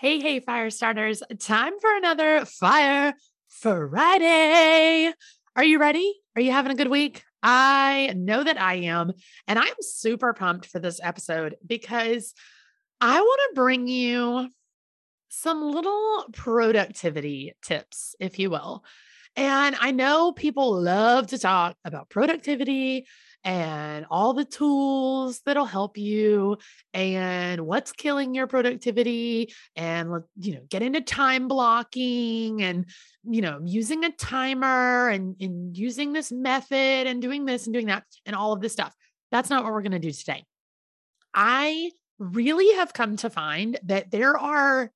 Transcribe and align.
Hey, 0.00 0.18
hey, 0.18 0.40
fire 0.40 0.70
starters. 0.70 1.22
Time 1.40 1.74
for 1.78 1.94
another 1.94 2.46
Fire 2.46 3.12
Friday. 3.50 5.12
Are 5.54 5.62
you 5.62 5.78
ready? 5.78 6.14
Are 6.34 6.40
you 6.40 6.52
having 6.52 6.72
a 6.72 6.74
good 6.74 6.88
week? 6.88 7.22
I 7.42 8.14
know 8.16 8.42
that 8.42 8.58
I 8.58 8.76
am. 8.76 9.12
And 9.46 9.58
I'm 9.58 9.74
super 9.82 10.32
pumped 10.32 10.64
for 10.64 10.78
this 10.78 11.00
episode 11.02 11.56
because 11.66 12.32
I 13.02 13.20
want 13.20 13.40
to 13.50 13.54
bring 13.54 13.88
you 13.88 14.48
some 15.28 15.70
little 15.70 16.24
productivity 16.32 17.52
tips, 17.62 18.14
if 18.18 18.38
you 18.38 18.48
will. 18.48 18.82
And 19.36 19.76
I 19.78 19.90
know 19.90 20.32
people 20.32 20.80
love 20.80 21.26
to 21.26 21.38
talk 21.38 21.76
about 21.84 22.08
productivity 22.08 23.06
and 23.44 24.06
all 24.10 24.34
the 24.34 24.44
tools 24.44 25.40
that'll 25.46 25.64
help 25.64 25.96
you 25.96 26.58
and 26.92 27.62
what's 27.62 27.92
killing 27.92 28.34
your 28.34 28.46
productivity 28.46 29.52
and 29.76 30.10
you 30.36 30.54
know 30.54 30.60
get 30.68 30.82
into 30.82 31.00
time 31.00 31.48
blocking 31.48 32.62
and 32.62 32.86
you 33.24 33.40
know 33.40 33.60
using 33.64 34.04
a 34.04 34.12
timer 34.12 35.08
and, 35.08 35.36
and 35.40 35.76
using 35.76 36.12
this 36.12 36.30
method 36.30 37.06
and 37.06 37.22
doing 37.22 37.44
this 37.44 37.66
and 37.66 37.72
doing 37.72 37.86
that 37.86 38.04
and 38.26 38.36
all 38.36 38.52
of 38.52 38.60
this 38.60 38.72
stuff. 38.72 38.94
That's 39.30 39.48
not 39.48 39.64
what 39.64 39.72
we're 39.72 39.82
going 39.82 39.92
to 39.92 39.98
do 39.98 40.12
today. 40.12 40.44
I 41.32 41.92
really 42.18 42.74
have 42.76 42.92
come 42.92 43.16
to 43.18 43.30
find 43.30 43.78
that 43.84 44.10
there 44.10 44.36
are 44.36 44.90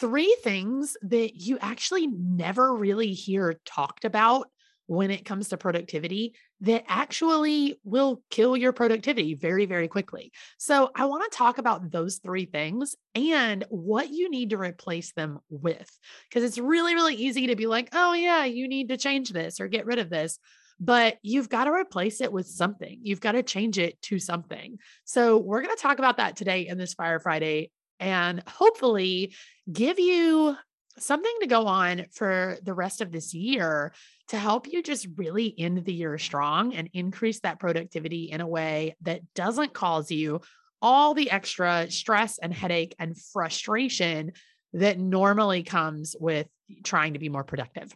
three 0.00 0.36
things 0.42 0.96
that 1.02 1.36
you 1.36 1.58
actually 1.60 2.06
never 2.08 2.74
really 2.74 3.12
hear 3.12 3.60
talked 3.64 4.04
about 4.04 4.48
when 4.86 5.10
it 5.10 5.24
comes 5.24 5.48
to 5.48 5.56
productivity 5.56 6.34
that 6.60 6.84
actually 6.88 7.78
will 7.84 8.22
kill 8.30 8.56
your 8.56 8.72
productivity 8.72 9.34
very, 9.34 9.66
very 9.66 9.88
quickly. 9.88 10.32
So, 10.58 10.90
I 10.94 11.06
want 11.06 11.30
to 11.30 11.36
talk 11.36 11.58
about 11.58 11.90
those 11.90 12.18
three 12.18 12.44
things 12.44 12.96
and 13.14 13.64
what 13.68 14.10
you 14.10 14.30
need 14.30 14.50
to 14.50 14.58
replace 14.58 15.12
them 15.12 15.38
with. 15.48 15.90
Because 16.28 16.44
it's 16.44 16.58
really, 16.58 16.94
really 16.94 17.14
easy 17.14 17.48
to 17.48 17.56
be 17.56 17.66
like, 17.66 17.88
oh, 17.92 18.12
yeah, 18.12 18.44
you 18.44 18.68
need 18.68 18.88
to 18.88 18.96
change 18.96 19.30
this 19.30 19.60
or 19.60 19.68
get 19.68 19.86
rid 19.86 19.98
of 19.98 20.10
this. 20.10 20.38
But 20.80 21.18
you've 21.22 21.48
got 21.48 21.64
to 21.64 21.72
replace 21.72 22.20
it 22.20 22.32
with 22.32 22.46
something. 22.46 22.98
You've 23.02 23.20
got 23.20 23.32
to 23.32 23.42
change 23.42 23.78
it 23.78 24.00
to 24.02 24.18
something. 24.18 24.78
So, 25.04 25.38
we're 25.38 25.62
going 25.62 25.74
to 25.74 25.82
talk 25.82 25.98
about 25.98 26.18
that 26.18 26.36
today 26.36 26.66
in 26.66 26.78
this 26.78 26.94
Fire 26.94 27.20
Friday 27.20 27.70
and 28.00 28.42
hopefully 28.46 29.34
give 29.72 29.98
you 29.98 30.56
something 30.98 31.32
to 31.40 31.46
go 31.46 31.66
on 31.66 32.06
for 32.12 32.56
the 32.62 32.74
rest 32.74 33.00
of 33.00 33.10
this 33.10 33.34
year 33.34 33.92
to 34.28 34.38
help 34.38 34.66
you 34.66 34.82
just 34.82 35.06
really 35.16 35.54
end 35.58 35.84
the 35.84 35.92
year 35.92 36.16
strong 36.18 36.74
and 36.74 36.88
increase 36.92 37.40
that 37.40 37.58
productivity 37.58 38.30
in 38.30 38.40
a 38.40 38.46
way 38.46 38.96
that 39.02 39.20
doesn't 39.34 39.74
cause 39.74 40.10
you 40.10 40.40
all 40.80 41.14
the 41.14 41.30
extra 41.30 41.90
stress 41.90 42.38
and 42.38 42.52
headache 42.52 42.94
and 42.98 43.18
frustration 43.18 44.32
that 44.72 44.98
normally 44.98 45.62
comes 45.62 46.16
with 46.18 46.46
trying 46.82 47.12
to 47.12 47.18
be 47.18 47.28
more 47.28 47.44
productive. 47.44 47.94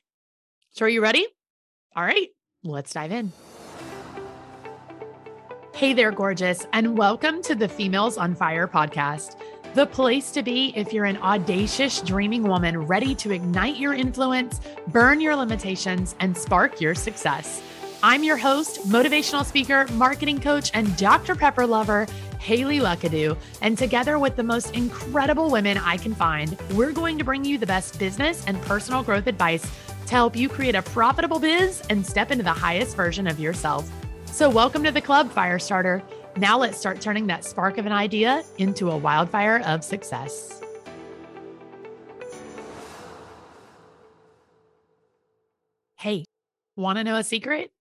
So, 0.73 0.85
are 0.85 0.89
you 0.89 1.03
ready? 1.03 1.27
All 1.97 2.05
right, 2.05 2.29
let's 2.63 2.93
dive 2.93 3.13
in. 3.13 3.33
Hey 5.75 5.93
there, 5.93 6.11
gorgeous, 6.13 6.67
and 6.73 6.99
welcome 6.99 7.41
to 7.43 7.55
the 7.55 7.69
Females 7.69 8.19
on 8.19 8.35
Fire 8.35 8.67
podcast 8.67 9.37
the 9.75 9.87
place 9.87 10.31
to 10.33 10.43
be 10.43 10.73
if 10.75 10.93
you're 10.93 11.05
an 11.05 11.19
audacious, 11.19 12.01
dreaming 12.01 12.43
woman 12.43 12.87
ready 12.87 13.15
to 13.17 13.33
ignite 13.33 13.77
your 13.77 13.95
influence, 13.95 14.61
burn 14.89 15.21
your 15.21 15.37
limitations, 15.37 16.15
and 16.21 16.37
spark 16.37 16.81
your 16.81 16.95
success. 16.95 17.63
I'm 18.03 18.23
your 18.23 18.37
host, 18.37 18.89
motivational 18.89 19.45
speaker, 19.45 19.87
marketing 19.93 20.41
coach, 20.41 20.71
and 20.73 20.97
Dr. 20.97 21.35
Pepper 21.35 21.67
lover, 21.67 22.07
Haley 22.39 22.79
Luckadoo. 22.79 23.37
And 23.61 23.77
together 23.77 24.19
with 24.19 24.37
the 24.37 24.43
most 24.43 24.75
incredible 24.75 25.51
women 25.51 25.77
I 25.79 25.97
can 25.97 26.15
find, 26.15 26.57
we're 26.73 26.93
going 26.93 27.19
to 27.19 27.25
bring 27.25 27.45
you 27.45 27.59
the 27.59 27.67
best 27.67 27.99
business 27.99 28.45
and 28.47 28.61
personal 28.63 29.03
growth 29.03 29.27
advice 29.27 29.69
to 30.07 30.15
help 30.15 30.37
you 30.37 30.49
create 30.49 30.77
a 30.77 30.83
profitable 30.83 31.41
biz 31.41 31.83
and 31.91 32.07
step 32.07 32.31
into 32.31 32.45
the 32.45 32.53
highest 32.53 32.97
version 32.97 33.27
of 33.27 33.39
yourself. 33.39 33.91
So, 34.27 34.49
welcome 34.49 34.85
to 34.85 34.93
the 34.93 35.01
club, 35.01 35.33
Firestarter. 35.33 36.03
Now 36.39 36.57
let's 36.57 36.79
start 36.79 37.01
turning 37.01 37.27
that 37.27 37.45
spark 37.45 37.79
of 37.79 37.87
an 37.87 37.91
idea 37.91 38.45
into 38.59 38.93
a 38.93 38.97
wildfire 38.97 39.59
of 39.67 39.83
success. 39.83 40.63
Hey, 45.99 46.25
want 46.77 46.99
to 46.99 47.03
know 47.03 47.17
a 47.17 47.25
secret? 47.25 47.73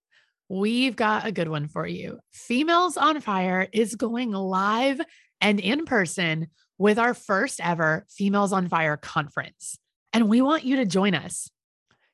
We've 0.49 0.95
got 0.95 1.27
a 1.27 1.31
good 1.31 1.49
one 1.49 1.67
for 1.67 1.85
you. 1.85 2.17
Females 2.31 2.97
on 2.97 3.21
Fire 3.21 3.67
is 3.71 3.93
going 3.93 4.31
live 4.31 5.01
and 5.39 5.59
in 5.59 5.85
person 5.85 6.47
with 6.79 6.97
our 6.97 7.13
first 7.13 7.59
ever 7.61 8.07
Females 8.09 8.53
on 8.53 8.69
Fire 8.69 8.97
conference. 8.97 9.77
And 10.13 10.27
we 10.27 10.41
want 10.41 10.63
you 10.63 10.77
to 10.77 10.85
join 10.85 11.13
us. 11.13 11.51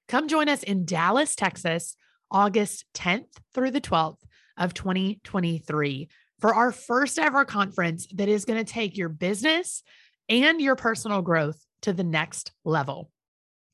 Come 0.10 0.28
join 0.28 0.50
us 0.50 0.62
in 0.62 0.84
Dallas, 0.84 1.38
Texas, 1.38 1.96
August 2.30 2.84
10th 2.96 3.30
through 3.54 3.72
the 3.72 3.80
12th 3.80 4.18
of 4.58 4.74
2023 4.74 6.10
for 6.44 6.54
our 6.54 6.74
first 6.74 7.18
ever 7.18 7.46
conference 7.46 8.06
that 8.16 8.28
is 8.28 8.44
going 8.44 8.62
to 8.62 8.70
take 8.70 8.98
your 8.98 9.08
business 9.08 9.81
and 10.28 10.59
your 10.59 10.76
personal 10.76 11.22
growth 11.22 11.58
to 11.81 11.94
the 11.94 12.04
next 12.04 12.52
level. 12.66 13.09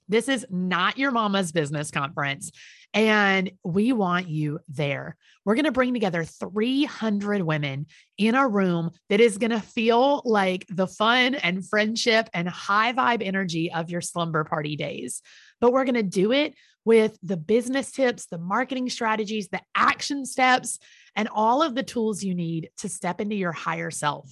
This 0.07 0.29
is 0.29 0.45
not 0.51 0.99
your 0.99 1.09
mama's 1.09 1.51
business 1.51 1.89
conference. 1.89 2.51
And 2.93 3.53
we 3.63 3.91
want 3.91 4.29
you 4.29 4.59
there. 4.67 5.17
We're 5.45 5.55
going 5.55 5.65
to 5.65 5.71
bring 5.71 5.95
together 5.95 6.23
300 6.23 7.41
women 7.41 7.87
in 8.19 8.35
a 8.35 8.47
room 8.47 8.91
that 9.09 9.19
is 9.19 9.39
going 9.39 9.49
to 9.49 9.61
feel 9.61 10.21
like 10.23 10.63
the 10.69 10.85
fun 10.85 11.33
and 11.33 11.67
friendship 11.67 12.29
and 12.35 12.47
high 12.47 12.93
vibe 12.93 13.25
energy 13.25 13.73
of 13.73 13.89
your 13.89 14.01
slumber 14.01 14.43
party 14.43 14.75
days. 14.75 15.23
But 15.59 15.73
we're 15.73 15.85
going 15.85 15.95
to 15.95 16.03
do 16.03 16.33
it 16.33 16.53
with 16.85 17.17
the 17.23 17.37
business 17.37 17.91
tips, 17.91 18.27
the 18.27 18.37
marketing 18.37 18.91
strategies, 18.91 19.49
the 19.49 19.61
action 19.73 20.23
steps 20.23 20.77
and 21.15 21.27
all 21.31 21.61
of 21.61 21.75
the 21.75 21.83
tools 21.83 22.23
you 22.23 22.35
need 22.35 22.69
to 22.77 22.89
step 22.89 23.21
into 23.21 23.35
your 23.35 23.51
higher 23.51 23.91
self. 23.91 24.31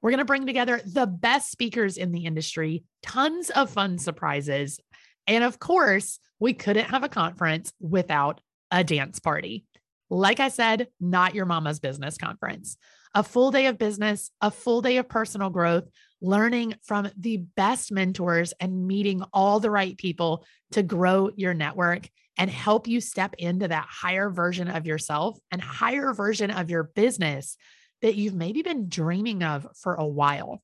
We're 0.00 0.10
going 0.10 0.18
to 0.18 0.24
bring 0.24 0.46
together 0.46 0.80
the 0.84 1.06
best 1.06 1.50
speakers 1.50 1.96
in 1.96 2.12
the 2.12 2.26
industry, 2.26 2.84
tons 3.02 3.50
of 3.50 3.70
fun 3.70 3.98
surprises. 3.98 4.80
And 5.26 5.44
of 5.44 5.58
course, 5.58 6.18
we 6.40 6.54
couldn't 6.54 6.90
have 6.90 7.04
a 7.04 7.08
conference 7.08 7.72
without 7.80 8.40
a 8.72 8.82
dance 8.82 9.20
party. 9.20 9.64
Like 10.10 10.40
I 10.40 10.48
said, 10.48 10.88
not 11.00 11.34
your 11.34 11.46
mama's 11.46 11.78
business 11.78 12.18
conference. 12.18 12.76
A 13.14 13.22
full 13.22 13.50
day 13.50 13.66
of 13.66 13.78
business, 13.78 14.30
a 14.40 14.50
full 14.50 14.82
day 14.82 14.96
of 14.96 15.08
personal 15.08 15.50
growth, 15.50 15.88
learning 16.20 16.74
from 16.82 17.10
the 17.16 17.36
best 17.36 17.92
mentors 17.92 18.52
and 18.58 18.86
meeting 18.86 19.22
all 19.32 19.60
the 19.60 19.70
right 19.70 19.96
people 19.96 20.44
to 20.72 20.82
grow 20.82 21.30
your 21.36 21.54
network 21.54 22.08
and 22.38 22.50
help 22.50 22.88
you 22.88 23.00
step 23.00 23.34
into 23.38 23.68
that 23.68 23.86
higher 23.88 24.30
version 24.30 24.68
of 24.68 24.86
yourself 24.86 25.38
and 25.50 25.60
higher 25.60 26.12
version 26.12 26.50
of 26.50 26.70
your 26.70 26.84
business 26.84 27.56
that 28.00 28.16
you've 28.16 28.34
maybe 28.34 28.62
been 28.62 28.88
dreaming 28.88 29.42
of 29.42 29.66
for 29.76 29.94
a 29.94 30.06
while. 30.06 30.62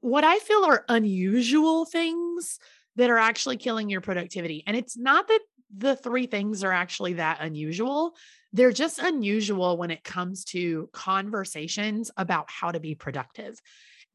what 0.00 0.24
I 0.24 0.40
feel 0.40 0.64
are 0.64 0.84
unusual 0.88 1.84
things 1.84 2.58
that 2.96 3.10
are 3.10 3.18
actually 3.18 3.56
killing 3.56 3.88
your 3.88 4.00
productivity. 4.00 4.64
And 4.66 4.76
it's 4.76 4.98
not 4.98 5.28
that 5.28 5.38
the 5.76 5.94
three 5.94 6.26
things 6.26 6.64
are 6.64 6.72
actually 6.72 7.12
that 7.12 7.38
unusual, 7.40 8.16
they're 8.52 8.72
just 8.72 8.98
unusual 8.98 9.76
when 9.76 9.92
it 9.92 10.02
comes 10.02 10.44
to 10.46 10.90
conversations 10.92 12.10
about 12.16 12.50
how 12.50 12.72
to 12.72 12.80
be 12.80 12.96
productive. 12.96 13.60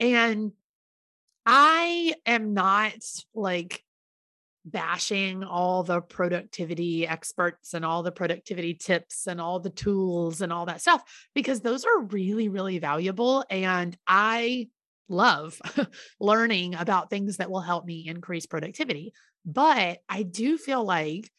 And 0.01 0.51
I 1.45 2.15
am 2.25 2.53
not 2.53 2.95
like 3.33 3.81
bashing 4.65 5.43
all 5.43 5.83
the 5.83 6.01
productivity 6.01 7.07
experts 7.07 7.73
and 7.73 7.85
all 7.85 8.03
the 8.03 8.11
productivity 8.11 8.73
tips 8.73 9.25
and 9.25 9.39
all 9.39 9.59
the 9.59 9.69
tools 9.69 10.41
and 10.41 10.51
all 10.51 10.65
that 10.65 10.81
stuff 10.81 11.01
because 11.33 11.61
those 11.61 11.85
are 11.85 12.01
really 12.03 12.49
really 12.49 12.77
valuable 12.77 13.43
and 13.49 13.97
I 14.05 14.67
love 15.09 15.59
learning 16.19 16.75
about 16.75 17.09
things 17.09 17.37
that 17.37 17.51
will 17.51 17.61
help 17.61 17.85
me 17.85 18.07
increase 18.07 18.45
productivity. 18.45 19.13
But 19.45 19.99
I 20.07 20.23
do 20.23 20.57
feel 20.57 20.83
like 20.83 21.29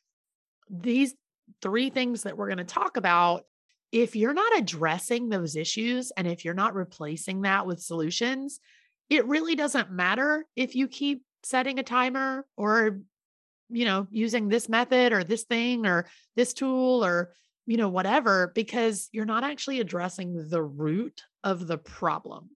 these 0.68 1.14
three 1.62 1.90
things 1.90 2.24
that 2.24 2.36
we're 2.36 2.48
going 2.48 2.58
to 2.58 2.64
talk 2.64 2.96
about, 2.96 3.44
if 3.92 4.16
you're 4.16 4.34
not 4.34 4.58
addressing 4.58 5.28
those 5.28 5.56
issues 5.56 6.12
and 6.16 6.26
if 6.26 6.44
you're 6.44 6.54
not 6.54 6.74
replacing 6.74 7.42
that 7.42 7.66
with 7.66 7.80
solutions, 7.80 8.60
it 9.08 9.26
really 9.26 9.54
doesn't 9.54 9.90
matter 9.90 10.44
if 10.56 10.74
you 10.74 10.88
keep 10.88 11.22
setting 11.42 11.78
a 11.78 11.82
timer 11.82 12.46
or 12.56 13.00
you 13.70 13.84
know 13.84 14.06
using 14.10 14.48
this 14.48 14.68
method 14.68 15.12
or 15.12 15.24
this 15.24 15.44
thing 15.44 15.86
or 15.86 16.06
this 16.36 16.52
tool 16.52 17.04
or 17.04 17.32
you 17.66 17.76
know 17.76 17.88
whatever 17.88 18.52
because 18.54 19.08
you're 19.12 19.24
not 19.24 19.44
actually 19.44 19.80
addressing 19.80 20.48
the 20.48 20.62
root 20.62 21.22
of 21.44 21.66
the 21.66 21.78
problem 21.78 22.50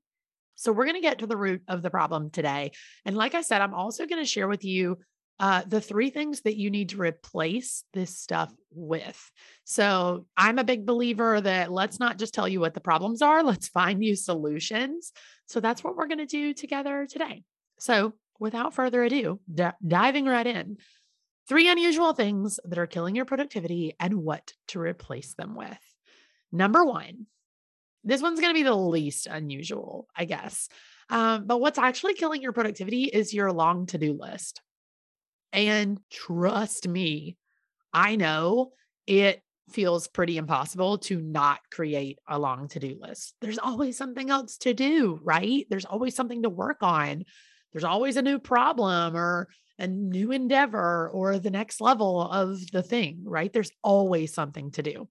so 0.57 0.73
we're 0.73 0.85
going 0.85 0.95
to 0.95 1.01
get 1.01 1.19
to 1.19 1.27
the 1.27 1.37
root 1.37 1.63
of 1.69 1.83
the 1.83 1.91
problem 1.91 2.31
today 2.31 2.71
and 3.05 3.17
like 3.17 3.35
i 3.35 3.43
said 3.43 3.61
i'm 3.61 3.75
also 3.75 4.07
going 4.07 4.23
to 4.23 4.29
share 4.29 4.49
with 4.49 4.65
you 4.65 4.99
uh, 5.41 5.63
the 5.67 5.81
three 5.81 6.11
things 6.11 6.43
that 6.43 6.57
you 6.57 6.71
need 6.71 6.91
to 6.91 7.01
replace 7.01 7.85
this 7.93 8.17
stuff 8.17 8.53
with. 8.71 9.31
So 9.65 10.27
I'm 10.37 10.59
a 10.59 10.65
big 10.65 10.87
believer 10.87 11.41
that 11.41 11.73
let's 11.73 11.99
not 11.99 12.19
just 12.19 12.35
tell 12.35 12.47
you 12.47 12.61
what 12.61 12.75
the 12.75 12.81
problems 12.81 13.21
are, 13.21 13.43
let's 13.45 13.69
find 13.69 14.05
you 14.05 14.17
solutions. 14.17 15.13
So 15.47 15.61
that's 15.61 15.83
what 15.83 15.97
we're 15.97 16.07
going 16.07 16.19
to 16.19 16.27
do 16.27 16.55
together 16.55 17.07
today. 17.11 17.43
So 17.79 18.15
without 18.39 18.75
further 18.75 19.03
ado, 19.03 19.41
d- 19.53 19.69
diving 19.87 20.27
right 20.27 20.47
in, 20.47 20.77
three 21.49 21.69
unusual 21.69 22.13
things 22.13 22.59
that 22.65 22.79
are 22.79 22.87
killing 22.87 23.15
your 23.15 23.25
productivity 23.25 23.95
and 24.01 24.15
what 24.15 24.53
to 24.69 24.81
replace 24.81 25.35
them 25.35 25.55
with. 25.55 25.79
Number 26.53 26.85
one, 26.85 27.27
this 28.05 28.23
one's 28.23 28.41
going 28.41 28.53
to 28.53 28.59
be 28.59 28.63
the 28.63 28.75
least 28.75 29.27
unusual, 29.27 30.07
I 30.17 30.25
guess. 30.25 30.69
Um, 31.11 31.47
but 31.47 31.61
what's 31.61 31.79
actually 31.79 32.15
killing 32.15 32.43
your 32.43 32.53
productivity 32.53 33.05
is 33.05 33.35
your 33.35 33.53
long 33.53 33.87
to 33.87 33.99
do 33.99 34.17
list. 34.19 34.61
And 35.53 36.01
trust 36.11 36.89
me, 36.89 37.37
I 37.93 38.17
know 38.17 38.73
it 39.07 39.43
feels 39.71 40.09
pretty 40.09 40.37
impossible 40.37 40.99
to 40.99 41.21
not 41.21 41.61
create 41.71 42.19
a 42.29 42.39
long 42.39 42.69
to 42.69 42.81
do 42.81 42.99
list. 43.01 43.35
There's 43.41 43.59
always 43.59 43.97
something 43.97 44.31
else 44.31 44.59
to 44.59 44.75
do, 44.75 45.19
right? 45.23 45.67
There's 45.71 45.85
always 45.85 46.15
something 46.15 46.43
to 46.43 46.51
work 46.51 46.79
on. 46.83 47.25
There's 47.73 47.85
always 47.85 48.17
a 48.17 48.23
new 48.23 48.39
problem 48.39 49.17
or 49.17 49.49
a 49.79 49.87
new 49.87 50.31
endeavor 50.33 51.09
or 51.11 51.39
the 51.39 51.51
next 51.51 51.81
level 51.81 52.21
of 52.21 52.71
the 52.71 52.83
thing, 52.83 53.23
right? 53.25 53.53
There's 53.53 53.73
always 53.83 54.33
something 54.33 54.71
to 54.73 54.83
do. 54.83 55.09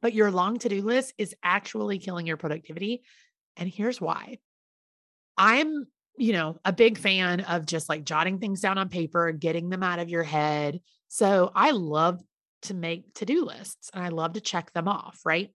But 0.00 0.14
your 0.14 0.30
long 0.30 0.58
to 0.60 0.68
do 0.68 0.82
list 0.82 1.14
is 1.18 1.34
actually 1.42 1.98
killing 1.98 2.26
your 2.26 2.36
productivity. 2.36 3.02
And 3.56 3.68
here's 3.68 4.00
why 4.00 4.38
I'm 5.36 5.86
you 6.16 6.32
know, 6.32 6.58
a 6.64 6.72
big 6.72 6.98
fan 6.98 7.40
of 7.40 7.66
just 7.66 7.88
like 7.88 8.04
jotting 8.04 8.38
things 8.38 8.60
down 8.60 8.78
on 8.78 8.88
paper, 8.88 9.32
getting 9.32 9.70
them 9.70 9.82
out 9.82 9.98
of 9.98 10.08
your 10.08 10.22
head. 10.22 10.80
So 11.08 11.50
I 11.54 11.70
love 11.70 12.20
to 12.62 12.74
make 12.74 13.12
to 13.14 13.26
do 13.26 13.44
lists 13.44 13.90
and 13.92 14.04
I 14.04 14.08
love 14.08 14.34
to 14.34 14.40
check 14.40 14.72
them 14.72 14.88
off, 14.88 15.20
right? 15.24 15.50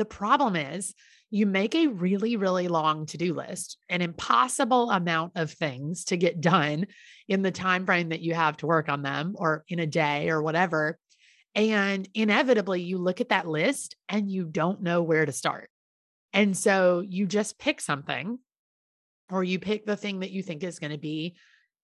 The 0.00 0.06
problem 0.06 0.56
is 0.56 0.94
you 1.28 1.44
make 1.44 1.74
a 1.74 1.88
really, 1.88 2.36
really 2.36 2.68
long 2.68 3.04
to 3.04 3.18
do 3.18 3.34
list, 3.34 3.76
an 3.90 4.00
impossible 4.00 4.90
amount 4.90 5.32
of 5.34 5.50
things 5.50 6.06
to 6.06 6.16
get 6.16 6.40
done 6.40 6.86
in 7.28 7.42
the 7.42 7.50
time 7.50 7.84
frame 7.84 8.08
that 8.08 8.22
you 8.22 8.32
have 8.32 8.56
to 8.56 8.66
work 8.66 8.88
on 8.88 9.02
them 9.02 9.34
or 9.36 9.62
in 9.68 9.78
a 9.78 9.86
day 9.86 10.30
or 10.30 10.42
whatever. 10.42 10.98
And 11.54 12.08
inevitably, 12.14 12.80
you 12.80 12.96
look 12.96 13.20
at 13.20 13.28
that 13.28 13.46
list 13.46 13.94
and 14.08 14.30
you 14.30 14.46
don't 14.46 14.80
know 14.80 15.02
where 15.02 15.26
to 15.26 15.32
start. 15.32 15.68
And 16.32 16.56
so 16.56 17.00
you 17.06 17.26
just 17.26 17.58
pick 17.58 17.82
something 17.82 18.38
or 19.30 19.44
you 19.44 19.58
pick 19.58 19.84
the 19.84 19.96
thing 19.96 20.20
that 20.20 20.30
you 20.30 20.42
think 20.42 20.64
is 20.64 20.78
going 20.78 20.92
to 20.92 20.98
be 20.98 21.36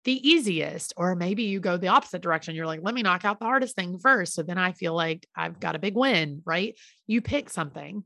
the 0.07 0.27
easiest 0.27 0.95
or 0.97 1.17
maybe 1.17 1.43
you 1.43 1.59
go 1.59 1.77
the 1.77 1.89
opposite 1.89 2.23
direction 2.23 2.55
you're 2.55 2.65
like 2.65 2.81
let 2.83 2.95
me 2.95 3.03
knock 3.03 3.25
out 3.25 3.41
the 3.41 3.45
hardest 3.45 3.75
thing 3.75 3.99
first 3.99 4.35
so 4.35 4.43
then 4.43 4.57
i 4.57 4.71
feel 4.71 4.95
like 4.95 5.27
i've 5.37 5.59
got 5.59 5.75
a 5.75 5.81
big 5.81 5.97
win 5.97 6.43
right? 6.47 6.77
You 7.09 7.21
pick 7.21 7.51
something 7.51 8.05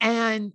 and 0.00 0.52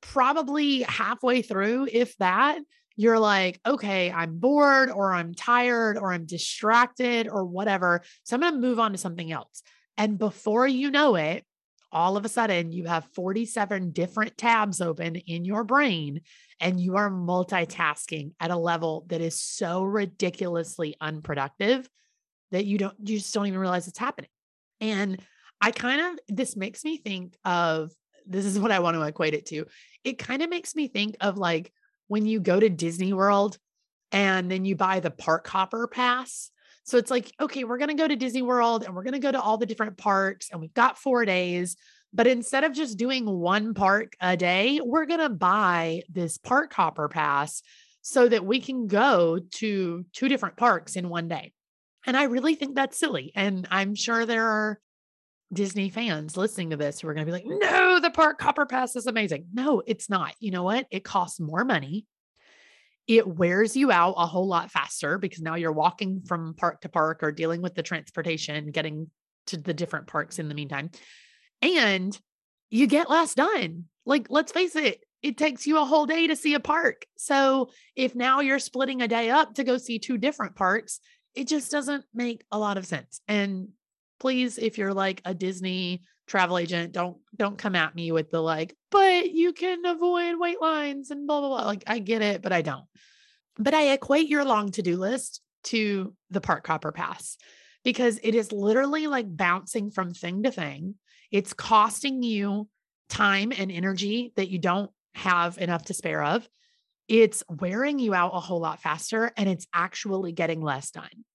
probably 0.00 0.82
halfway 0.82 1.40
through 1.40 1.88
if 1.90 2.16
that 2.18 2.58
you're 2.96 3.20
like 3.20 3.60
okay 3.64 4.10
i'm 4.10 4.38
bored 4.38 4.90
or 4.90 5.12
i'm 5.12 5.34
tired 5.34 5.96
or 5.96 6.12
i'm 6.12 6.26
distracted 6.26 7.28
or 7.28 7.44
whatever 7.44 8.02
so 8.24 8.34
i'm 8.34 8.40
going 8.40 8.54
to 8.54 8.58
move 8.58 8.80
on 8.80 8.92
to 8.92 8.98
something 8.98 9.30
else 9.30 9.62
and 9.96 10.18
before 10.18 10.66
you 10.66 10.90
know 10.90 11.14
it 11.14 11.44
all 11.92 12.16
of 12.16 12.24
a 12.24 12.28
sudden 12.28 12.72
you 12.72 12.86
have 12.86 13.04
47 13.14 13.90
different 13.90 14.36
tabs 14.38 14.80
open 14.80 15.16
in 15.16 15.44
your 15.44 15.62
brain 15.62 16.22
and 16.60 16.80
you 16.80 16.96
are 16.96 17.10
multitasking 17.10 18.32
at 18.40 18.50
a 18.50 18.56
level 18.56 19.04
that 19.08 19.20
is 19.20 19.38
so 19.38 19.82
ridiculously 19.82 20.96
unproductive 21.00 21.88
that 22.50 22.64
you 22.64 22.78
don't 22.78 22.96
you 23.00 23.18
just 23.18 23.34
don't 23.34 23.46
even 23.46 23.58
realize 23.58 23.88
it's 23.88 23.98
happening. 23.98 24.30
And 24.80 25.20
I 25.60 25.70
kind 25.70 26.00
of 26.00 26.36
this 26.36 26.56
makes 26.56 26.84
me 26.84 26.96
think 26.96 27.36
of 27.44 27.92
this 28.26 28.44
is 28.44 28.58
what 28.58 28.70
I 28.70 28.80
want 28.80 28.96
to 28.96 29.02
equate 29.02 29.34
it 29.34 29.46
to. 29.46 29.66
It 30.04 30.18
kind 30.18 30.42
of 30.42 30.50
makes 30.50 30.74
me 30.74 30.88
think 30.88 31.16
of 31.20 31.36
like 31.36 31.72
when 32.08 32.26
you 32.26 32.40
go 32.40 32.58
to 32.58 32.68
Disney 32.68 33.12
World 33.12 33.58
and 34.12 34.50
then 34.50 34.64
you 34.64 34.76
buy 34.76 35.00
the 35.00 35.10
park 35.10 35.46
hopper 35.48 35.86
pass 35.88 36.50
so 36.84 36.98
it's 36.98 37.10
like, 37.10 37.32
okay, 37.40 37.64
we're 37.64 37.78
going 37.78 37.88
to 37.88 37.94
go 37.94 38.08
to 38.08 38.16
Disney 38.16 38.42
World 38.42 38.84
and 38.84 38.94
we're 38.94 39.04
going 39.04 39.12
to 39.12 39.18
go 39.18 39.30
to 39.30 39.40
all 39.40 39.56
the 39.56 39.66
different 39.66 39.96
parks 39.96 40.48
and 40.50 40.60
we've 40.60 40.74
got 40.74 40.98
four 40.98 41.24
days. 41.24 41.76
But 42.12 42.26
instead 42.26 42.64
of 42.64 42.72
just 42.72 42.98
doing 42.98 43.24
one 43.26 43.72
park 43.72 44.14
a 44.20 44.36
day, 44.36 44.80
we're 44.82 45.06
going 45.06 45.20
to 45.20 45.28
buy 45.28 46.02
this 46.10 46.38
park 46.38 46.72
hopper 46.72 47.08
pass 47.08 47.62
so 48.02 48.28
that 48.28 48.44
we 48.44 48.60
can 48.60 48.88
go 48.88 49.38
to 49.52 50.04
two 50.12 50.28
different 50.28 50.56
parks 50.56 50.96
in 50.96 51.08
one 51.08 51.28
day. 51.28 51.52
And 52.04 52.16
I 52.16 52.24
really 52.24 52.56
think 52.56 52.74
that's 52.74 52.98
silly. 52.98 53.32
And 53.34 53.66
I'm 53.70 53.94
sure 53.94 54.26
there 54.26 54.46
are 54.46 54.80
Disney 55.52 55.88
fans 55.88 56.36
listening 56.36 56.70
to 56.70 56.76
this 56.76 57.00
who 57.00 57.08
are 57.08 57.14
going 57.14 57.26
to 57.26 57.32
be 57.32 57.38
like, 57.38 57.46
no, 57.46 58.00
the 58.00 58.10
park 58.10 58.40
hopper 58.42 58.66
pass 58.66 58.96
is 58.96 59.06
amazing. 59.06 59.46
No, 59.52 59.82
it's 59.86 60.10
not. 60.10 60.34
You 60.40 60.50
know 60.50 60.64
what? 60.64 60.86
It 60.90 61.04
costs 61.04 61.38
more 61.38 61.64
money 61.64 62.06
it 63.08 63.26
wears 63.26 63.76
you 63.76 63.90
out 63.90 64.14
a 64.16 64.26
whole 64.26 64.46
lot 64.46 64.70
faster 64.70 65.18
because 65.18 65.40
now 65.40 65.54
you're 65.54 65.72
walking 65.72 66.22
from 66.22 66.54
park 66.54 66.80
to 66.82 66.88
park 66.88 67.22
or 67.22 67.32
dealing 67.32 67.62
with 67.62 67.74
the 67.74 67.82
transportation, 67.82 68.70
getting 68.70 69.10
to 69.46 69.56
the 69.56 69.74
different 69.74 70.06
parks 70.06 70.38
in 70.38 70.48
the 70.48 70.54
meantime. 70.54 70.90
And 71.60 72.18
you 72.70 72.86
get 72.86 73.10
less 73.10 73.34
done. 73.34 73.84
Like, 74.06 74.26
let's 74.30 74.52
face 74.52 74.76
it, 74.76 75.00
it 75.22 75.36
takes 75.36 75.66
you 75.66 75.78
a 75.78 75.84
whole 75.84 76.06
day 76.06 76.26
to 76.26 76.36
see 76.36 76.54
a 76.54 76.60
park. 76.60 77.06
So 77.16 77.70
if 77.94 78.14
now 78.14 78.40
you're 78.40 78.58
splitting 78.58 79.02
a 79.02 79.08
day 79.08 79.30
up 79.30 79.54
to 79.54 79.64
go 79.64 79.78
see 79.78 79.98
two 79.98 80.18
different 80.18 80.56
parks, 80.56 81.00
it 81.34 81.48
just 81.48 81.70
doesn't 81.70 82.04
make 82.12 82.44
a 82.50 82.58
lot 82.58 82.76
of 82.76 82.86
sense. 82.86 83.20
And 83.28 83.68
please, 84.20 84.58
if 84.58 84.78
you're 84.78 84.94
like 84.94 85.22
a 85.24 85.34
Disney 85.34 86.02
travel 86.32 86.56
agent, 86.56 86.92
don't 86.92 87.18
don't 87.36 87.58
come 87.58 87.76
at 87.76 87.94
me 87.94 88.10
with 88.10 88.30
the 88.30 88.40
like, 88.40 88.74
but 88.90 89.30
you 89.30 89.52
can 89.52 89.84
avoid 89.84 90.36
wait 90.38 90.62
lines 90.62 91.10
and 91.10 91.26
blah 91.26 91.40
blah 91.40 91.48
blah. 91.50 91.66
Like 91.66 91.84
I 91.86 91.98
get 91.98 92.22
it, 92.22 92.40
but 92.40 92.52
I 92.52 92.62
don't. 92.62 92.86
But 93.58 93.74
I 93.74 93.92
equate 93.92 94.28
your 94.28 94.42
long 94.42 94.70
to-do 94.70 94.96
list 94.96 95.42
to 95.64 96.14
the 96.30 96.40
park 96.40 96.66
hopper 96.66 96.90
pass 96.90 97.36
because 97.84 98.18
it 98.22 98.34
is 98.34 98.50
literally 98.50 99.08
like 99.08 99.26
bouncing 99.28 99.90
from 99.90 100.14
thing 100.14 100.42
to 100.44 100.50
thing. 100.50 100.94
It's 101.30 101.52
costing 101.52 102.22
you 102.22 102.66
time 103.10 103.52
and 103.54 103.70
energy 103.70 104.32
that 104.36 104.48
you 104.48 104.58
don't 104.58 104.90
have 105.14 105.58
enough 105.58 105.84
to 105.84 105.94
spare 105.94 106.24
of. 106.24 106.48
It's 107.08 107.44
wearing 107.50 107.98
you 107.98 108.14
out 108.14 108.32
a 108.34 108.40
whole 108.40 108.60
lot 108.60 108.80
faster 108.80 109.30
and 109.36 109.50
it's 109.50 109.66
actually 109.74 110.32
getting 110.32 110.62
less 110.62 110.90
done. 110.92 111.26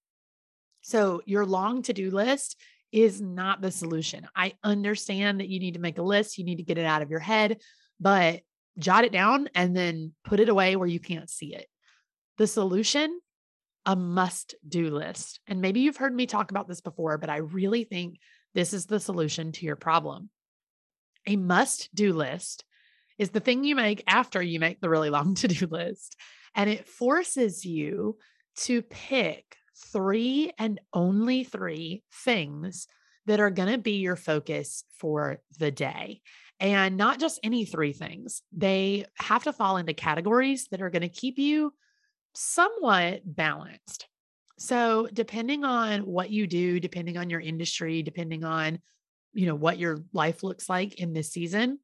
So, 0.81 1.21
your 1.25 1.45
long 1.45 1.83
to 1.83 1.93
do 1.93 2.09
list 2.09 2.55
is 2.91 3.22
not 3.22 3.62
the 3.62 3.72
solution. 3.72 4.27
I 4.36 4.53
understand 4.63 5.39
that 5.39 5.50
you 5.50 5.60
need 5.60 5.74
to 5.74 5.79
make 5.79 5.98
a 5.98 6.03
list, 6.03 6.38
you 6.38 6.46
need 6.46 6.58
to 6.58 6.63
get 6.63 6.77
it 6.77 6.86
out 6.86 7.01
of 7.01 7.10
your 7.10 7.20
head, 7.20 7.60
but 8.00 8.41
jot 8.77 9.03
it 9.03 9.12
down 9.12 9.50
and 9.56 9.75
then 9.75 10.13
put 10.24 10.39
it 10.39 10.50
away 10.50 10.75
where 10.75 10.88
you 10.88 11.00
can't 11.00 11.29
see 11.29 11.53
it. 11.56 11.67
The 12.38 12.48
solution, 12.48 13.20
a 13.86 13.96
must 13.96 14.56
do 14.67 14.89
list. 14.91 15.39
And 15.48 15.62
maybe 15.62 15.79
you've 15.79 15.98
heard 15.98 16.13
me 16.13 16.25
talk 16.25 16.51
about 16.51 16.67
this 16.67 16.82
before, 16.82 17.17
but 17.17 17.29
I 17.29 17.38
really 17.38 17.84
think 17.84 18.20
this 18.53 18.74
is 18.74 18.86
the 18.86 19.00
solution 19.00 19.51
to 19.53 19.65
your 19.65 19.75
problem. 19.75 20.29
A 21.25 21.36
must 21.36 21.94
do 21.94 22.13
list 22.13 22.63
is 23.17 23.32
the 23.32 23.39
thing 23.39 23.63
you 23.63 23.75
make 23.75 24.03
after 24.08 24.41
you 24.41 24.60
make 24.60 24.79
the 24.79 24.89
really 24.89 25.10
long 25.10 25.36
to 25.36 25.48
do 25.48 25.67
list. 25.67 26.15
And 26.56 26.70
it 26.70 26.88
forces 26.88 27.65
you 27.65 28.17
to 28.58 28.82
pick 28.82 29.56
three 29.91 30.51
and 30.57 30.79
only 30.93 31.43
three 31.43 32.03
things 32.12 32.88
that 33.25 33.39
are 33.39 33.50
going 33.50 33.72
to 33.72 33.77
be 33.77 33.98
your 33.98 34.15
focus 34.15 34.84
for 34.98 35.39
the 35.60 35.72
day. 35.72 36.22
And 36.60 36.98
not 36.98 37.19
just 37.19 37.39
any 37.43 37.65
three 37.65 37.93
things, 37.93 38.41
they 38.51 39.05
have 39.15 39.43
to 39.43 39.53
fall 39.53 39.77
into 39.77 39.93
categories 39.93 40.67
that 40.72 40.81
are 40.81 40.89
going 40.89 41.03
to 41.03 41.10
keep 41.10 41.38
you 41.38 41.74
somewhat 42.34 43.22
balanced. 43.25 44.07
So, 44.60 45.07
depending 45.13 45.63
on 45.63 46.01
what 46.01 46.31
you 46.31 46.48
do, 46.48 46.79
depending 46.79 47.15
on 47.17 47.29
your 47.29 47.39
industry, 47.39 48.01
depending 48.01 48.43
on 48.43 48.79
you 49.34 49.46
know 49.46 49.53
what 49.53 49.77
your 49.77 50.00
life 50.13 50.41
looks 50.41 50.67
like 50.67 50.96
in 50.96 51.13
this 51.13 51.31
season, 51.31 51.77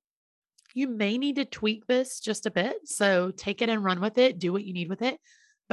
you 0.74 0.88
may 0.88 1.18
need 1.18 1.36
to 1.36 1.46
tweak 1.46 1.86
this 1.86 2.20
just 2.20 2.46
a 2.46 2.52
bit. 2.52 2.76
So 2.86 3.32
take 3.32 3.62
it 3.62 3.70
and 3.70 3.84
run 3.84 4.02
with 4.02 4.18
it, 4.18 4.40
do 4.40 4.52
what 4.52 4.64
you 4.64 4.74
need 4.74 4.90
with 4.90 5.02
it. 5.02 5.20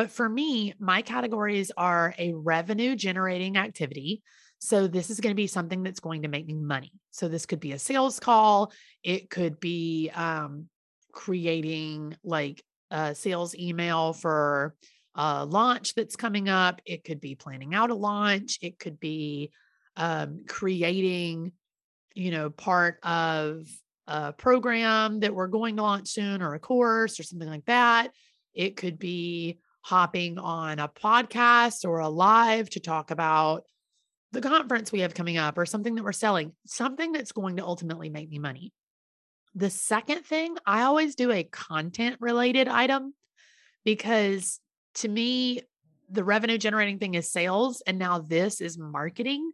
But 0.00 0.10
for 0.10 0.30
me, 0.30 0.72
my 0.78 1.02
categories 1.02 1.70
are 1.76 2.14
a 2.16 2.32
revenue 2.32 2.96
generating 2.96 3.58
activity. 3.58 4.22
So 4.58 4.86
this 4.86 5.10
is 5.10 5.20
going 5.20 5.32
to 5.32 5.36
be 5.36 5.46
something 5.46 5.82
that's 5.82 6.00
going 6.00 6.22
to 6.22 6.28
make 6.28 6.46
me 6.46 6.54
money. 6.54 6.90
So 7.10 7.28
this 7.28 7.44
could 7.44 7.60
be 7.60 7.72
a 7.72 7.78
sales 7.78 8.18
call. 8.18 8.72
It 9.04 9.28
could 9.28 9.60
be 9.60 10.10
um, 10.14 10.68
creating 11.12 12.16
like 12.24 12.64
a 12.90 13.14
sales 13.14 13.54
email 13.54 14.14
for 14.14 14.74
a 15.16 15.44
launch 15.44 15.92
that's 15.94 16.16
coming 16.16 16.48
up. 16.48 16.80
It 16.86 17.04
could 17.04 17.20
be 17.20 17.34
planning 17.34 17.74
out 17.74 17.90
a 17.90 17.94
launch. 17.94 18.58
It 18.62 18.78
could 18.78 18.98
be 19.00 19.50
um, 19.98 20.46
creating, 20.48 21.52
you 22.14 22.30
know, 22.30 22.48
part 22.48 23.00
of 23.02 23.66
a 24.06 24.32
program 24.32 25.20
that 25.20 25.34
we're 25.34 25.46
going 25.48 25.76
to 25.76 25.82
launch 25.82 26.08
soon 26.08 26.40
or 26.40 26.54
a 26.54 26.58
course 26.58 27.20
or 27.20 27.22
something 27.22 27.50
like 27.50 27.66
that. 27.66 28.12
It 28.54 28.78
could 28.78 28.98
be 28.98 29.58
hopping 29.82 30.38
on 30.38 30.78
a 30.78 30.88
podcast 30.88 31.88
or 31.88 32.00
a 32.00 32.08
live 32.08 32.70
to 32.70 32.80
talk 32.80 33.10
about 33.10 33.64
the 34.32 34.40
conference 34.40 34.92
we 34.92 35.00
have 35.00 35.14
coming 35.14 35.38
up 35.38 35.58
or 35.58 35.66
something 35.66 35.94
that 35.94 36.04
we're 36.04 36.12
selling, 36.12 36.52
something 36.66 37.12
that's 37.12 37.32
going 37.32 37.56
to 37.56 37.64
ultimately 37.64 38.10
make 38.10 38.28
me 38.28 38.38
money. 38.38 38.72
The 39.54 39.70
second 39.70 40.24
thing, 40.24 40.56
I 40.64 40.82
always 40.82 41.16
do 41.16 41.32
a 41.32 41.42
content 41.42 42.16
related 42.20 42.68
item 42.68 43.14
because 43.84 44.60
to 44.96 45.08
me, 45.08 45.62
the 46.08 46.24
revenue 46.24 46.58
generating 46.58 46.98
thing 46.98 47.14
is 47.14 47.30
sales. 47.30 47.82
And 47.86 47.98
now 47.98 48.18
this 48.18 48.60
is 48.60 48.78
marketing. 48.78 49.50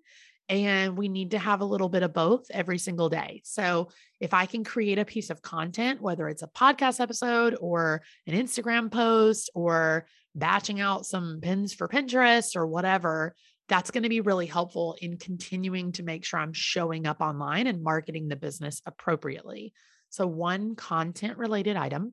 And 0.49 0.97
we 0.97 1.09
need 1.09 1.33
to 1.33 1.39
have 1.39 1.61
a 1.61 1.65
little 1.65 1.89
bit 1.89 2.05
of 2.05 2.13
both 2.13 2.47
every 2.51 2.79
single 2.79 3.09
day. 3.09 3.43
So, 3.45 3.89
if 4.21 4.33
I 4.33 4.47
can 4.47 4.65
create 4.65 4.99
a 4.99 5.05
piece 5.05 5.31
of 5.31 5.43
content, 5.43 6.01
whether 6.01 6.29
it's 6.29 6.43
a 6.43 6.49
podcast 6.49 7.01
episode 7.01 7.57
or 7.61 8.03
an 8.27 8.35
Instagram 8.35 8.91
post 8.91 9.51
or 9.55 10.07
batching 10.35 10.81
out 10.81 11.05
some 11.05 11.41
pins 11.43 11.75
for 11.75 11.89
Pinterest 11.89 12.55
or 12.55 12.67
whatever, 12.67 13.35
that's 13.69 13.91
going 13.91 14.05
to 14.05 14.09
be 14.09 14.21
really 14.21 14.47
helpful 14.47 14.97
in 15.01 15.17
continuing 15.17 15.93
to 15.93 16.03
make 16.03 16.25
sure 16.25 16.39
I'm 16.39 16.53
showing 16.53 17.07
up 17.07 17.21
online 17.21 17.67
and 17.67 17.83
marketing 17.83 18.29
the 18.29 18.37
business 18.37 18.81
appropriately. 18.87 19.73
So, 20.11 20.27
one 20.27 20.77
content 20.77 21.39
related 21.39 21.77
item. 21.77 22.13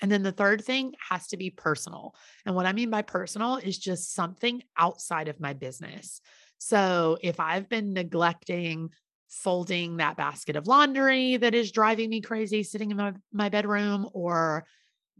And 0.00 0.10
then 0.10 0.22
the 0.22 0.32
third 0.32 0.64
thing 0.64 0.94
has 1.08 1.28
to 1.28 1.36
be 1.36 1.50
personal. 1.50 2.14
And 2.46 2.54
what 2.54 2.66
I 2.66 2.72
mean 2.72 2.90
by 2.90 3.02
personal 3.02 3.56
is 3.56 3.78
just 3.78 4.14
something 4.14 4.62
outside 4.76 5.28
of 5.28 5.40
my 5.40 5.54
business. 5.54 6.20
So, 6.58 7.18
if 7.22 7.40
I've 7.40 7.68
been 7.68 7.92
neglecting 7.92 8.90
folding 9.28 9.98
that 9.98 10.16
basket 10.16 10.56
of 10.56 10.66
laundry 10.66 11.36
that 11.36 11.54
is 11.54 11.70
driving 11.70 12.08
me 12.08 12.20
crazy 12.20 12.62
sitting 12.62 12.90
in 12.90 12.96
my, 12.96 13.12
my 13.32 13.48
bedroom 13.50 14.08
or 14.14 14.64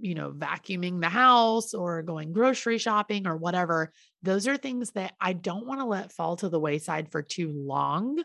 you 0.01 0.15
know, 0.15 0.31
vacuuming 0.31 1.01
the 1.01 1.09
house 1.09 1.75
or 1.75 2.03
going 2.03 2.33
grocery 2.33 2.79
shopping 2.79 3.27
or 3.27 3.37
whatever. 3.37 3.93
Those 4.23 4.47
are 4.47 4.57
things 4.57 4.93
that 4.93 5.15
I 5.21 5.33
don't 5.33 5.67
want 5.67 5.81
to 5.81 5.87
let 5.87 6.13
fall 6.13 6.37
to 6.37 6.49
the 6.49 6.61
wayside 6.61 7.11
for 7.11 7.23
too 7.23 7.53
long. 7.53 8.23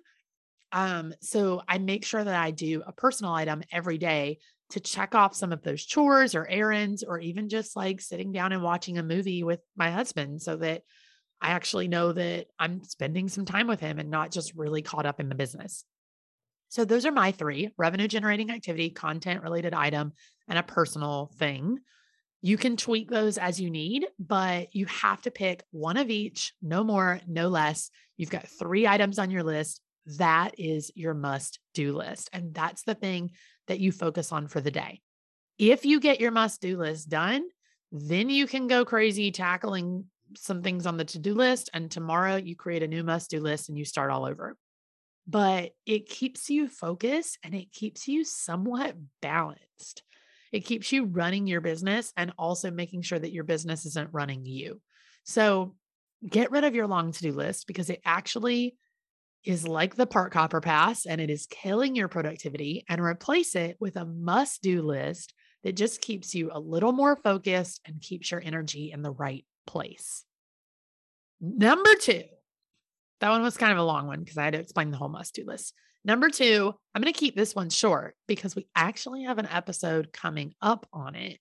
Um, 0.72 1.13
so 1.22 1.62
I 1.67 1.77
make 1.77 2.05
sure 2.05 2.24
that 2.24 2.36
I 2.36 2.51
do 2.51 2.84
a 2.86 2.91
personal 2.91 3.34
item 3.34 3.63
every 3.72 3.98
day 3.98 4.39
to 4.72 4.79
check 4.79 5.13
off 5.13 5.36
some 5.36 5.51
of 5.51 5.62
those 5.62 5.86
chores 5.86 6.34
or 6.34 6.48
errands, 6.48 7.03
or 7.03 7.20
even 7.20 7.50
just 7.50 7.75
like 7.75 8.01
sitting 8.01 8.32
down 8.32 8.51
and 8.51 8.63
watching 8.63 8.98
a 8.98 9.03
movie 9.03 9.43
with 9.43 9.60
my 9.75 9.91
husband 9.91 10.41
so 10.41 10.55
that 10.58 10.82
I 11.43 11.50
actually 11.50 11.89
know 11.89 12.13
that 12.13 12.47
I'm 12.57 12.83
spending 12.83 13.27
some 13.27 13.43
time 13.43 13.67
with 13.67 13.81
him 13.81 14.00
and 14.00 14.09
not 14.09 14.31
just 14.31 14.55
really 14.55 14.81
caught 14.81 15.05
up 15.05 15.19
in 15.19 15.27
the 15.27 15.35
business. 15.35 15.83
So 16.69 16.85
those 16.85 17.05
are 17.05 17.12
my 17.12 17.33
three 17.33 17.69
revenue 17.77 18.07
generating 18.07 18.50
activity, 18.50 18.89
content 18.89 19.43
related 19.43 19.73
item, 19.73 20.13
and 20.47 20.57
a 20.57 20.63
personal 20.63 21.29
thing. 21.38 21.79
You 22.41 22.57
can 22.57 22.77
tweak 22.77 23.09
those 23.09 23.38
as 23.38 23.59
you 23.59 23.69
need, 23.69 24.07
but 24.17 24.73
you 24.73 24.85
have 24.85 25.21
to 25.23 25.31
pick 25.31 25.63
one 25.71 25.97
of 25.97 26.09
each, 26.09 26.53
no 26.62 26.83
more, 26.83 27.19
no 27.27 27.50
less. 27.50 27.91
You've 28.15 28.29
got 28.29 28.47
three 28.47 28.88
items 28.88 29.19
on 29.19 29.29
your 29.29 29.43
list. 29.43 29.81
That 30.17 30.57
is 30.57 30.91
your 30.95 31.13
must 31.13 31.59
do 31.73 31.93
list. 31.93 32.29
And 32.31 32.53
that's 32.53 32.83
the 32.83 32.95
thing 32.95 33.31
that 33.67 33.79
you 33.79 33.91
focus 33.91 34.31
on 34.31 34.47
for 34.47 34.62
the 34.62 34.71
day. 34.71 35.01
If 35.59 35.85
you 35.85 36.00
get 36.00 36.21
your 36.21 36.31
must 36.31 36.62
do 36.62 36.77
list 36.77 37.09
done, 37.09 37.43
then 37.91 38.29
you 38.29 38.47
can 38.47 38.67
go 38.67 38.85
crazy 38.85 39.31
tackling 39.31 40.05
some 40.37 40.61
things 40.61 40.85
on 40.85 40.97
the 40.97 41.05
to 41.05 41.19
do 41.19 41.33
list. 41.33 41.69
And 41.73 41.89
tomorrow 41.89 42.35
you 42.35 42.55
create 42.55 42.83
a 42.83 42.87
new 42.87 43.03
must 43.03 43.29
do 43.29 43.39
list 43.39 43.69
and 43.69 43.77
you 43.77 43.85
start 43.85 44.11
all 44.11 44.25
over 44.25 44.55
but 45.27 45.71
it 45.85 46.07
keeps 46.07 46.49
you 46.49 46.67
focused 46.67 47.37
and 47.43 47.53
it 47.53 47.71
keeps 47.71 48.07
you 48.07 48.25
somewhat 48.25 48.95
balanced. 49.21 50.03
It 50.51 50.65
keeps 50.65 50.91
you 50.91 51.05
running 51.05 51.47
your 51.47 51.61
business 51.61 52.11
and 52.17 52.33
also 52.37 52.69
making 52.71 53.03
sure 53.03 53.19
that 53.19 53.31
your 53.31 53.43
business 53.43 53.85
isn't 53.85 54.13
running 54.13 54.45
you. 54.45 54.81
So 55.23 55.75
get 56.27 56.51
rid 56.51 56.63
of 56.63 56.75
your 56.75 56.87
long 56.87 57.11
to 57.11 57.21
do 57.21 57.31
list 57.31 57.67
because 57.67 57.89
it 57.89 58.01
actually 58.05 58.75
is 59.45 59.67
like 59.67 59.95
the 59.95 60.05
park 60.05 60.33
hopper 60.33 60.61
pass 60.61 61.05
and 61.05 61.19
it 61.19 61.29
is 61.29 61.47
killing 61.47 61.95
your 61.95 62.07
productivity 62.07 62.85
and 62.87 63.01
replace 63.01 63.55
it 63.55 63.77
with 63.79 63.95
a 63.97 64.05
must 64.05 64.61
do 64.61 64.81
list 64.81 65.33
that 65.63 65.75
just 65.75 66.01
keeps 66.01 66.35
you 66.35 66.49
a 66.51 66.59
little 66.59 66.91
more 66.91 67.15
focused 67.15 67.81
and 67.85 68.01
keeps 68.01 68.31
your 68.31 68.41
energy 68.43 68.91
in 68.91 69.01
the 69.01 69.11
right 69.11 69.45
place. 69.65 70.25
Number 71.41 71.96
two, 72.00 72.24
that 73.20 73.29
one 73.29 73.41
was 73.41 73.58
kind 73.58 73.72
of 73.72 73.77
a 73.77 73.84
long 73.84 74.08
one 74.08 74.20
because 74.20 74.38
I 74.38 74.43
had 74.43 74.53
to 74.53 74.60
explain 74.60 74.91
the 74.91 74.98
whole 74.98 75.10
must 75.10 75.36
do 75.36 75.46
list. 75.46 75.74
Number 76.05 76.29
two, 76.29 76.74
I'm 76.93 77.01
going 77.01 77.13
to 77.13 77.20
keep 77.20 77.36
this 77.36 77.55
one 77.55 77.70
short 77.70 78.15
because 78.27 78.55
we 78.55 78.67
actually 78.75 79.24
have 79.24 79.38
an 79.38 79.48
episode 79.50 80.12
coming 80.12 80.53
up 80.62 80.86
on 80.91 81.15
it. 81.15 81.39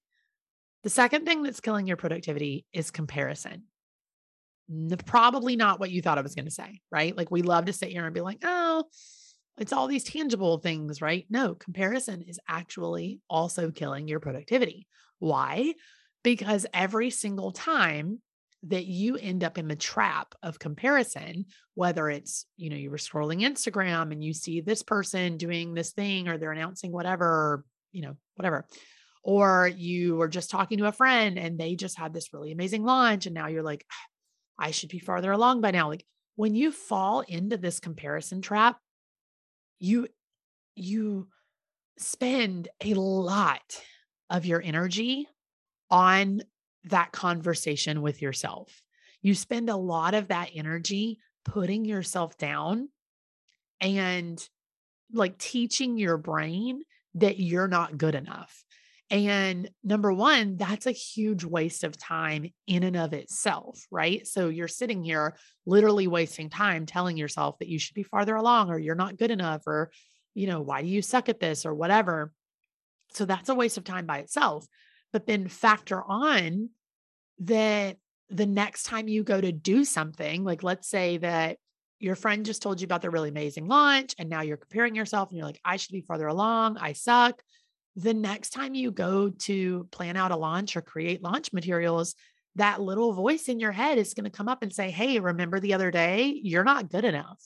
The 0.85 0.91
second 0.91 1.26
thing 1.26 1.43
that's 1.43 1.61
killing 1.61 1.87
your 1.87 1.97
productivity 1.97 2.64
is 2.73 2.91
comparison. 2.91 3.64
Probably 5.07 5.57
not 5.57 5.81
what 5.81 5.91
you 5.91 6.02
thought 6.02 6.19
I 6.19 6.23
was 6.23 6.35
going 6.35 6.45
to 6.45 6.50
say, 6.52 6.81
right? 6.91 7.17
Like 7.17 7.31
we 7.31 7.43
love 7.43 7.64
to 7.67 7.73
sit 7.73 7.91
here 7.91 8.05
and 8.05 8.14
be 8.14 8.21
like, 8.21 8.38
oh, 8.45 8.85
it's 9.59 9.73
all 9.73 9.87
these 9.87 10.05
tangible 10.05 10.59
things, 10.59 11.02
right? 11.02 11.26
No, 11.29 11.55
comparison 11.55 12.23
is 12.23 12.41
actually 12.49 13.21
also 13.29 13.71
killing 13.71 14.09
your 14.09 14.21
productivity. 14.21 14.87
Why? 15.19 15.75
Because 16.23 16.67
every 16.73 17.11
single 17.11 17.50
time 17.52 18.21
that 18.64 18.87
you 18.87 19.17
end 19.17 19.43
up 19.43 19.59
in 19.59 19.67
the 19.67 19.76
trap 19.76 20.35
of 20.43 20.59
comparison 20.59 21.47
whether 21.75 22.09
it's 22.09 22.47
you 22.57 22.71
know 22.71 22.76
you 22.76 22.91
were 22.91 22.97
scrolling 22.97 23.41
instagram 23.41 24.12
and 24.12 24.23
you 24.23 24.33
see 24.33 24.61
this 24.61 24.83
person 24.83 25.37
doing 25.37 25.75
this 25.75 25.91
thing 25.93 26.29
or 26.29 26.38
they're 26.38 26.52
announcing 26.52 26.93
whatever 26.93 27.26
or, 27.26 27.64
you 27.91 28.02
know 28.02 28.17
whatever 28.37 28.67
or 29.25 29.71
you 29.76 30.17
were 30.17 30.29
just 30.29 30.50
talking 30.50 30.79
to 30.79 30.87
a 30.87 30.93
friend 30.93 31.38
and 31.38 31.59
they 31.59 31.75
just 31.75 31.99
had 31.99 32.12
this 32.12 32.33
really 32.33 32.52
amazing 32.52 32.85
launch 32.85 33.26
and 33.26 33.35
now 33.35 33.49
you're 33.49 33.62
like 33.62 33.85
ah, 33.91 34.64
i 34.67 34.71
should 34.71 34.91
be 34.91 34.99
farther 34.99 35.33
along 35.33 35.61
by 35.61 35.71
now. 35.71 35.88
Like 35.88 36.05
when 36.37 36.55
you 36.55 36.71
fall 36.73 37.21
into 37.21 37.57
this 37.57 37.81
comparison 37.81 38.43
trap 38.43 38.79
you 39.79 40.07
you 40.76 41.29
spend 41.99 42.69
a 42.83 42.95
lot 42.95 43.61
of 44.31 44.47
your 44.47 44.62
energy 44.62 45.29
on 45.92 46.40
that 46.84 47.12
conversation 47.12 48.02
with 48.02 48.22
yourself. 48.22 48.82
You 49.20 49.34
spend 49.34 49.68
a 49.68 49.76
lot 49.76 50.14
of 50.14 50.28
that 50.28 50.50
energy 50.54 51.18
putting 51.44 51.84
yourself 51.84 52.37
down 52.38 52.88
and 53.80 54.42
like 55.12 55.38
teaching 55.38 55.99
your 55.99 56.16
brain 56.16 56.82
that 57.16 57.38
you're 57.38 57.68
not 57.68 57.99
good 57.99 58.14
enough. 58.14 58.64
And 59.11 59.68
number 59.84 60.11
one, 60.11 60.56
that's 60.56 60.87
a 60.87 60.92
huge 60.92 61.44
waste 61.44 61.84
of 61.84 61.99
time 61.99 62.50
in 62.66 62.82
and 62.82 62.96
of 62.96 63.12
itself, 63.12 63.87
right? 63.90 64.26
So 64.26 64.49
you're 64.49 64.68
sitting 64.68 65.04
here 65.04 65.37
literally 65.66 66.06
wasting 66.06 66.49
time 66.49 66.87
telling 66.87 67.18
yourself 67.18 67.58
that 67.58 67.68
you 67.68 67.78
should 67.78 67.94
be 67.94 68.04
farther 68.04 68.34
along 68.34 68.70
or 68.70 68.78
you're 68.78 68.94
not 68.94 69.18
good 69.18 69.30
enough 69.30 69.66
or, 69.66 69.90
you 70.34 70.46
know, 70.46 70.62
why 70.62 70.80
do 70.80 70.88
you 70.88 71.02
suck 71.02 71.28
at 71.28 71.40
this 71.40 71.66
or 71.66 71.75
whatever. 71.75 72.32
So 73.12 73.26
that's 73.26 73.50
a 73.50 73.54
waste 73.54 73.76
of 73.76 73.84
time 73.84 74.06
by 74.06 74.20
itself 74.20 74.66
but 75.12 75.26
then 75.26 75.49
factor 75.49 76.02
on 76.02 76.71
that 77.40 77.97
the 78.31 78.47
next 78.47 78.85
time 78.85 79.09
you 79.09 79.23
go 79.23 79.40
to 79.40 79.52
do 79.52 79.85
something, 79.85 80.42
like 80.45 80.62
let's 80.62 80.88
say 80.88 81.19
that 81.19 81.59
your 82.00 82.16
friend 82.16 82.45
just 82.45 82.62
told 82.62 82.81
you 82.81 82.85
about 82.85 83.02
their 83.02 83.11
really 83.11 83.28
amazing 83.28 83.69
launch 83.69 84.14
and 84.19 84.28
now 84.28 84.40
you're 84.40 84.57
comparing 84.57 84.95
yourself 84.95 85.28
and 85.28 85.38
you're 85.38 85.47
like, 85.47 85.61
I 85.64 85.76
should 85.76 85.92
be 85.92 86.00
farther 86.00 86.26
along. 86.26 86.78
I 86.78 86.95
suck. 86.95 87.42
The 87.95 88.14
next 88.14 88.50
time 88.50 88.75
you 88.75 88.90
go 88.90 89.28
to 89.31 89.87
plan 89.92 90.16
out 90.16 90.33
a 90.33 90.37
launch 90.37 90.76
or 90.76 90.83
create 90.83 91.23
launch 91.23 91.52
materials, 91.52 92.14
that 92.57 92.81
little 92.81 93.12
voice 93.12 93.49
in 93.49 93.61
your 93.61 93.73
head 93.73 93.99
is 93.99 94.14
going 94.14 94.25
to 94.25 94.37
come 94.37 94.49
up 94.49 94.62
and 94.62 94.73
say, 94.73 94.90
Hey, 94.90 95.21
remember 95.21 95.61
the 95.61 95.75
other 95.75 95.90
day? 95.90 96.40
You're 96.42 96.64
not 96.64 96.90
good 96.90 97.04
enough. 97.04 97.38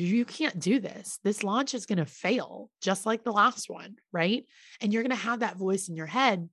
You 0.00 0.24
can't 0.24 0.58
do 0.58 0.80
this. 0.80 1.18
This 1.24 1.42
launch 1.42 1.74
is 1.74 1.86
going 1.86 1.98
to 1.98 2.06
fail 2.06 2.70
just 2.80 3.06
like 3.06 3.24
the 3.24 3.32
last 3.32 3.68
one. 3.68 3.96
Right. 4.12 4.44
And 4.80 4.92
you're 4.92 5.02
going 5.02 5.10
to 5.10 5.16
have 5.16 5.40
that 5.40 5.56
voice 5.56 5.88
in 5.88 5.96
your 5.96 6.06
head 6.06 6.48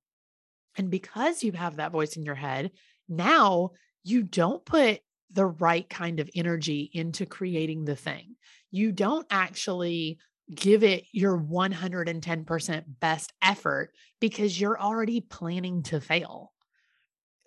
and 0.78 0.92
because 0.92 1.44
you 1.44 1.52
have 1.54 1.78
that 1.78 1.92
voice 1.92 2.16
in 2.16 2.24
your 2.24 2.36
head, 2.36 2.72
now 3.10 3.72
you 4.04 4.24
don't 4.24 4.64
put 4.64 5.00
the 5.32 5.46
right 5.46 5.90
kind 5.90 6.20
of 6.20 6.30
energy 6.36 6.90
into 6.94 7.26
creating 7.26 7.84
the 7.84 7.96
thing. 7.96 8.36
You 8.72 8.92
don't 8.92 9.26
actually 9.30 10.20
give 10.54 10.84
it 10.84 11.06
your 11.12 11.38
110% 11.38 12.84
best 13.00 13.34
effort 13.42 13.92
because 14.22 14.60
you're 14.60 14.80
already 14.80 15.20
planning 15.20 15.84
to 15.84 16.00
fail. 16.00 16.54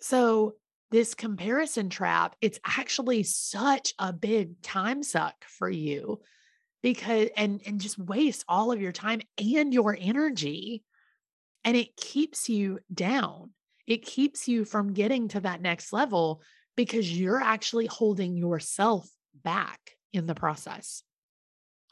So, 0.01 0.55
this 0.91 1.13
comparison 1.13 1.89
trap, 1.89 2.35
it's 2.41 2.59
actually 2.65 3.23
such 3.23 3.93
a 3.97 4.13
big 4.13 4.61
time 4.61 5.03
suck 5.03 5.35
for 5.45 5.69
you 5.69 6.19
because 6.83 7.29
and 7.37 7.61
and 7.65 7.79
just 7.79 7.97
waste 7.97 8.43
all 8.47 8.71
of 8.71 8.81
your 8.81 8.91
time 8.91 9.21
and 9.37 9.73
your 9.73 9.97
energy 9.99 10.83
and 11.63 11.77
it 11.77 11.95
keeps 11.95 12.49
you 12.49 12.79
down. 12.93 13.51
It 13.87 14.05
keeps 14.05 14.47
you 14.47 14.65
from 14.65 14.93
getting 14.93 15.27
to 15.29 15.41
that 15.41 15.61
next 15.61 15.93
level 15.93 16.41
because 16.75 17.19
you're 17.19 17.41
actually 17.41 17.87
holding 17.87 18.35
yourself 18.35 19.09
back 19.43 19.79
in 20.13 20.25
the 20.25 20.35
process. 20.35 21.03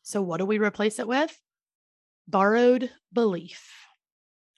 So, 0.03 0.21
what 0.21 0.37
do 0.37 0.45
we 0.45 0.59
replace 0.59 0.99
it 0.99 1.07
with? 1.07 1.37
Borrowed 2.27 2.89
belief. 3.13 3.71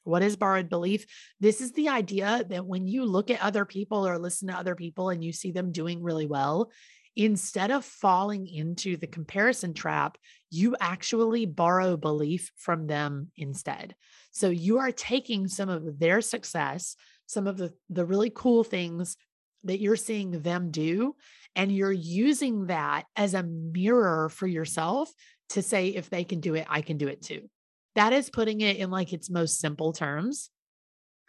What 0.03 0.23
is 0.23 0.35
borrowed 0.35 0.69
belief? 0.69 1.05
This 1.39 1.61
is 1.61 1.71
the 1.73 1.89
idea 1.89 2.43
that 2.49 2.65
when 2.65 2.87
you 2.87 3.05
look 3.05 3.29
at 3.29 3.41
other 3.41 3.65
people 3.65 4.07
or 4.07 4.17
listen 4.17 4.47
to 4.47 4.57
other 4.57 4.75
people 4.75 5.09
and 5.09 5.23
you 5.23 5.31
see 5.31 5.51
them 5.51 5.71
doing 5.71 6.01
really 6.01 6.25
well, 6.25 6.71
instead 7.15 7.71
of 7.71 7.83
falling 7.83 8.47
into 8.47 8.97
the 8.97 9.07
comparison 9.07 9.73
trap, 9.73 10.17
you 10.49 10.75
actually 10.79 11.45
borrow 11.45 11.97
belief 11.97 12.51
from 12.55 12.87
them 12.87 13.29
instead. 13.35 13.95
So 14.31 14.49
you 14.49 14.79
are 14.79 14.91
taking 14.91 15.47
some 15.47 15.69
of 15.69 15.99
their 15.99 16.21
success, 16.21 16.95
some 17.25 17.47
of 17.47 17.57
the, 17.57 17.73
the 17.89 18.05
really 18.05 18.31
cool 18.33 18.63
things 18.63 19.17
that 19.65 19.79
you're 19.79 19.95
seeing 19.95 20.41
them 20.41 20.71
do, 20.71 21.15
and 21.55 21.71
you're 21.71 21.91
using 21.91 22.67
that 22.67 23.03
as 23.15 23.33
a 23.33 23.43
mirror 23.43 24.29
for 24.29 24.47
yourself 24.47 25.11
to 25.49 25.61
say, 25.61 25.89
if 25.89 26.09
they 26.09 26.23
can 26.23 26.39
do 26.39 26.55
it, 26.55 26.65
I 26.69 26.81
can 26.81 26.97
do 26.97 27.07
it 27.07 27.21
too. 27.21 27.49
That 27.95 28.13
is 28.13 28.29
putting 28.29 28.61
it 28.61 28.77
in 28.77 28.89
like 28.89 29.13
its 29.13 29.29
most 29.29 29.59
simple 29.59 29.93
terms. 29.93 30.49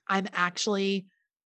I'm 0.09 0.29
actually 0.33 1.07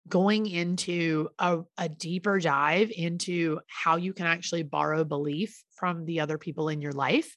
going 0.09 0.47
into 0.47 1.29
a, 1.39 1.61
a, 1.77 1.89
deeper 1.89 2.39
dive 2.39 2.93
into 2.97 3.61
how 3.67 3.97
you 3.97 4.13
can 4.13 4.27
actually 4.27 4.63
borrow 4.63 5.03
belief 5.05 5.63
from 5.75 6.05
the 6.05 6.21
other 6.21 6.39
people 6.39 6.69
in 6.69 6.81
your 6.81 6.93
life 6.93 7.37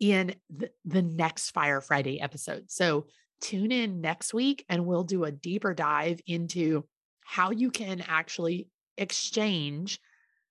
in 0.00 0.34
the, 0.54 0.70
the 0.84 1.02
next 1.02 1.50
Fire 1.50 1.80
Friday 1.80 2.20
episode. 2.20 2.64
So 2.68 3.06
tune 3.40 3.72
in 3.72 4.00
next 4.00 4.34
week 4.34 4.64
and 4.68 4.84
we'll 4.84 5.04
do 5.04 5.24
a 5.24 5.32
deeper 5.32 5.74
dive 5.74 6.20
into 6.26 6.84
how 7.24 7.52
you 7.52 7.70
can 7.70 8.02
actually 8.06 8.68
exchange 8.98 9.98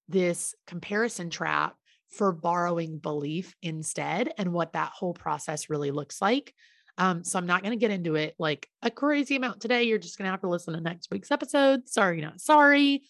this 0.07 0.55
comparison 0.65 1.29
trap 1.29 1.75
for 2.09 2.31
borrowing 2.31 2.97
belief 2.97 3.55
instead 3.61 4.33
and 4.37 4.51
what 4.51 4.73
that 4.73 4.91
whole 4.93 5.13
process 5.13 5.69
really 5.69 5.91
looks 5.91 6.21
like. 6.21 6.53
Um, 6.97 7.23
so 7.23 7.39
I'm 7.39 7.45
not 7.45 7.61
going 7.61 7.71
to 7.71 7.79
get 7.79 7.91
into 7.91 8.15
it 8.15 8.35
like 8.37 8.67
a 8.81 8.91
crazy 8.91 9.35
amount 9.35 9.61
today. 9.61 9.83
You're 9.83 9.99
just 9.99 10.17
going 10.17 10.25
to 10.25 10.31
have 10.31 10.41
to 10.41 10.49
listen 10.49 10.73
to 10.73 10.81
next 10.81 11.09
week's 11.11 11.31
episode. 11.31 11.87
Sorry, 11.87 12.19
not 12.19 12.41
sorry. 12.41 13.03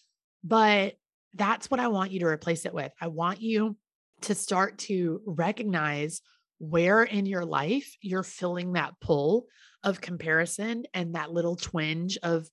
But 0.44 0.94
that's 1.34 1.70
what 1.70 1.80
I 1.80 1.88
want 1.88 2.12
you 2.12 2.20
to 2.20 2.26
replace 2.26 2.66
it 2.66 2.74
with. 2.74 2.92
I 3.00 3.08
want 3.08 3.40
you 3.40 3.76
to 4.22 4.34
start 4.34 4.78
to 4.78 5.20
recognize 5.26 6.20
where 6.58 7.02
in 7.02 7.26
your 7.26 7.44
life 7.44 7.96
you're 8.00 8.22
feeling 8.22 8.74
that 8.74 8.94
pull 9.00 9.46
of 9.82 10.00
comparison 10.00 10.84
and 10.92 11.14
that 11.14 11.32
little 11.32 11.56
twinge 11.56 12.18
of 12.22 12.48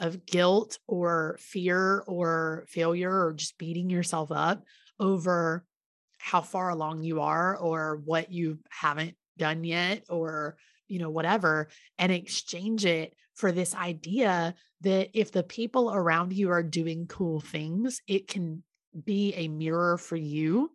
of 0.00 0.26
guilt 0.26 0.78
or 0.88 1.38
fear 1.40 2.02
or 2.08 2.66
failure 2.68 3.24
or 3.26 3.32
just 3.34 3.56
beating 3.56 3.88
yourself 3.88 4.32
up 4.32 4.64
over 4.98 5.64
how 6.22 6.40
far 6.40 6.70
along 6.70 7.02
you 7.02 7.20
are 7.20 7.56
or 7.56 8.00
what 8.04 8.30
you 8.30 8.56
haven't 8.70 9.16
done 9.38 9.64
yet 9.64 10.04
or 10.08 10.56
you 10.86 11.00
know 11.00 11.10
whatever 11.10 11.68
and 11.98 12.12
exchange 12.12 12.84
it 12.86 13.12
for 13.34 13.50
this 13.50 13.74
idea 13.74 14.54
that 14.82 15.10
if 15.14 15.32
the 15.32 15.42
people 15.42 15.92
around 15.92 16.32
you 16.32 16.50
are 16.50 16.62
doing 16.62 17.08
cool 17.08 17.40
things 17.40 18.00
it 18.06 18.28
can 18.28 18.62
be 19.04 19.34
a 19.34 19.48
mirror 19.48 19.98
for 19.98 20.14
you 20.16 20.70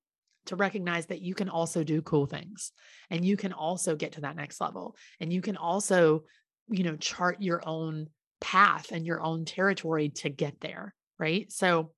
to 0.47 0.57
recognize 0.57 1.05
that 1.05 1.21
you 1.21 1.33
can 1.33 1.47
also 1.47 1.81
do 1.81 2.01
cool 2.01 2.25
things 2.25 2.73
and 3.09 3.23
you 3.23 3.37
can 3.37 3.53
also 3.53 3.95
get 3.95 4.11
to 4.13 4.21
that 4.21 4.35
next 4.35 4.59
level 4.59 4.97
and 5.21 5.31
you 5.31 5.41
can 5.41 5.55
also 5.55 6.23
you 6.67 6.83
know 6.83 6.97
chart 6.97 7.41
your 7.41 7.65
own 7.65 8.07
path 8.41 8.91
and 8.91 9.05
your 9.05 9.21
own 9.21 9.45
territory 9.45 10.09
to 10.09 10.29
get 10.29 10.59
there 10.59 10.93
right? 11.19 11.51
So 11.51 11.91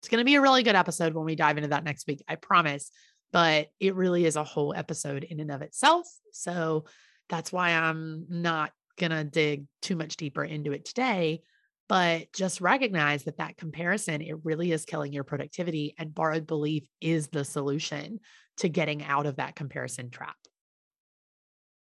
it's 0.00 0.08
going 0.08 0.20
to 0.20 0.24
be 0.24 0.36
a 0.36 0.40
really 0.40 0.62
good 0.62 0.76
episode 0.76 1.14
when 1.14 1.24
we 1.24 1.34
dive 1.34 1.56
into 1.56 1.70
that 1.70 1.84
next 1.84 2.06
week 2.06 2.22
i 2.28 2.34
promise 2.34 2.90
but 3.32 3.68
it 3.80 3.94
really 3.94 4.24
is 4.24 4.36
a 4.36 4.44
whole 4.44 4.74
episode 4.74 5.24
in 5.24 5.40
and 5.40 5.50
of 5.50 5.62
itself 5.62 6.06
so 6.32 6.84
that's 7.28 7.52
why 7.52 7.70
i'm 7.70 8.26
not 8.28 8.72
going 8.98 9.12
to 9.12 9.24
dig 9.24 9.64
too 9.80 9.96
much 9.96 10.16
deeper 10.16 10.44
into 10.44 10.72
it 10.72 10.84
today 10.84 11.40
but 11.88 12.30
just 12.34 12.60
recognize 12.60 13.24
that 13.24 13.38
that 13.38 13.56
comparison 13.56 14.20
it 14.20 14.36
really 14.44 14.72
is 14.72 14.84
killing 14.84 15.12
your 15.12 15.24
productivity 15.24 15.94
and 15.98 16.14
borrowed 16.14 16.46
belief 16.46 16.86
is 17.00 17.28
the 17.28 17.44
solution 17.44 18.20
to 18.58 18.68
getting 18.68 19.02
out 19.02 19.26
of 19.26 19.36
that 19.36 19.56
comparison 19.56 20.10
trap. 20.10 20.36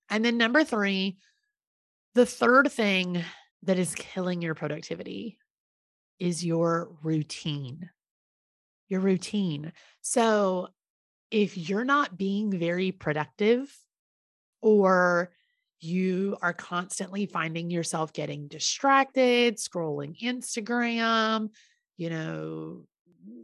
And 0.10 0.24
then 0.24 0.38
number 0.38 0.64
3 0.64 1.18
the 2.14 2.26
third 2.26 2.72
thing 2.72 3.22
that 3.64 3.78
is 3.78 3.94
killing 3.94 4.42
your 4.42 4.56
productivity 4.56 5.38
is 6.18 6.46
your 6.46 6.96
routine 7.04 7.90
your 8.90 9.00
routine 9.00 9.72
so 10.02 10.68
if 11.32 11.58
you're 11.58 11.86
not 11.86 12.18
being 12.18 12.58
very 12.58 12.92
productive 12.92 13.76
or 14.62 15.32
you 15.80 16.38
are 16.42 16.54
constantly 16.54 17.26
finding 17.26 17.70
yourself 17.70 18.14
getting 18.14 18.48
distracted, 18.48 19.58
scrolling 19.58 20.20
Instagram, 20.22 21.50
you 21.98 22.10
know, 22.10 22.86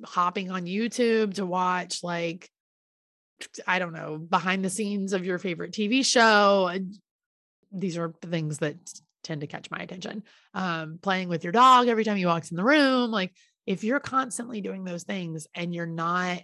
hopping 0.04 0.52
on 0.52 0.66
YouTube 0.66 1.36
to 1.36 1.46
watch 1.46 2.04
like 2.04 2.50
I 3.68 3.80
don't 3.80 3.94
know, 3.94 4.18
behind 4.18 4.64
the 4.64 4.70
scenes 4.70 5.14
of 5.14 5.26
your 5.26 5.40
favorite 5.40 5.72
TV 5.72 6.06
show. 6.06 6.72
These 7.72 7.98
are 7.98 8.14
the 8.22 8.28
things 8.28 8.60
that 8.60 8.78
tend 9.24 9.42
to 9.42 9.48
catch 9.48 9.72
my 9.72 9.80
attention. 9.80 10.24
Um, 10.54 11.00
playing 11.02 11.28
with 11.28 11.44
your 11.44 11.54
dog 11.54 11.88
every 11.88 12.04
time 12.04 12.18
he 12.18 12.26
walks 12.26 12.52
in 12.52 12.58
the 12.58 12.64
room. 12.64 13.12
Like, 13.12 13.34
if 13.66 13.84
you're 13.84 14.00
constantly 14.00 14.62
doing 14.62 14.84
those 14.84 15.04
things 15.04 15.48
and 15.56 15.74
you're 15.74 15.86
not 15.86 16.42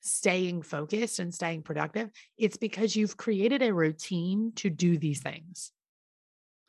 staying 0.00 0.62
focused 0.62 1.18
and 1.18 1.34
staying 1.34 1.62
productive, 1.62 2.10
it's 2.36 2.56
because 2.56 2.96
you've 2.96 3.16
created 3.16 3.62
a 3.62 3.74
routine 3.74 4.52
to 4.56 4.70
do 4.70 4.98
these 4.98 5.20
things. 5.20 5.72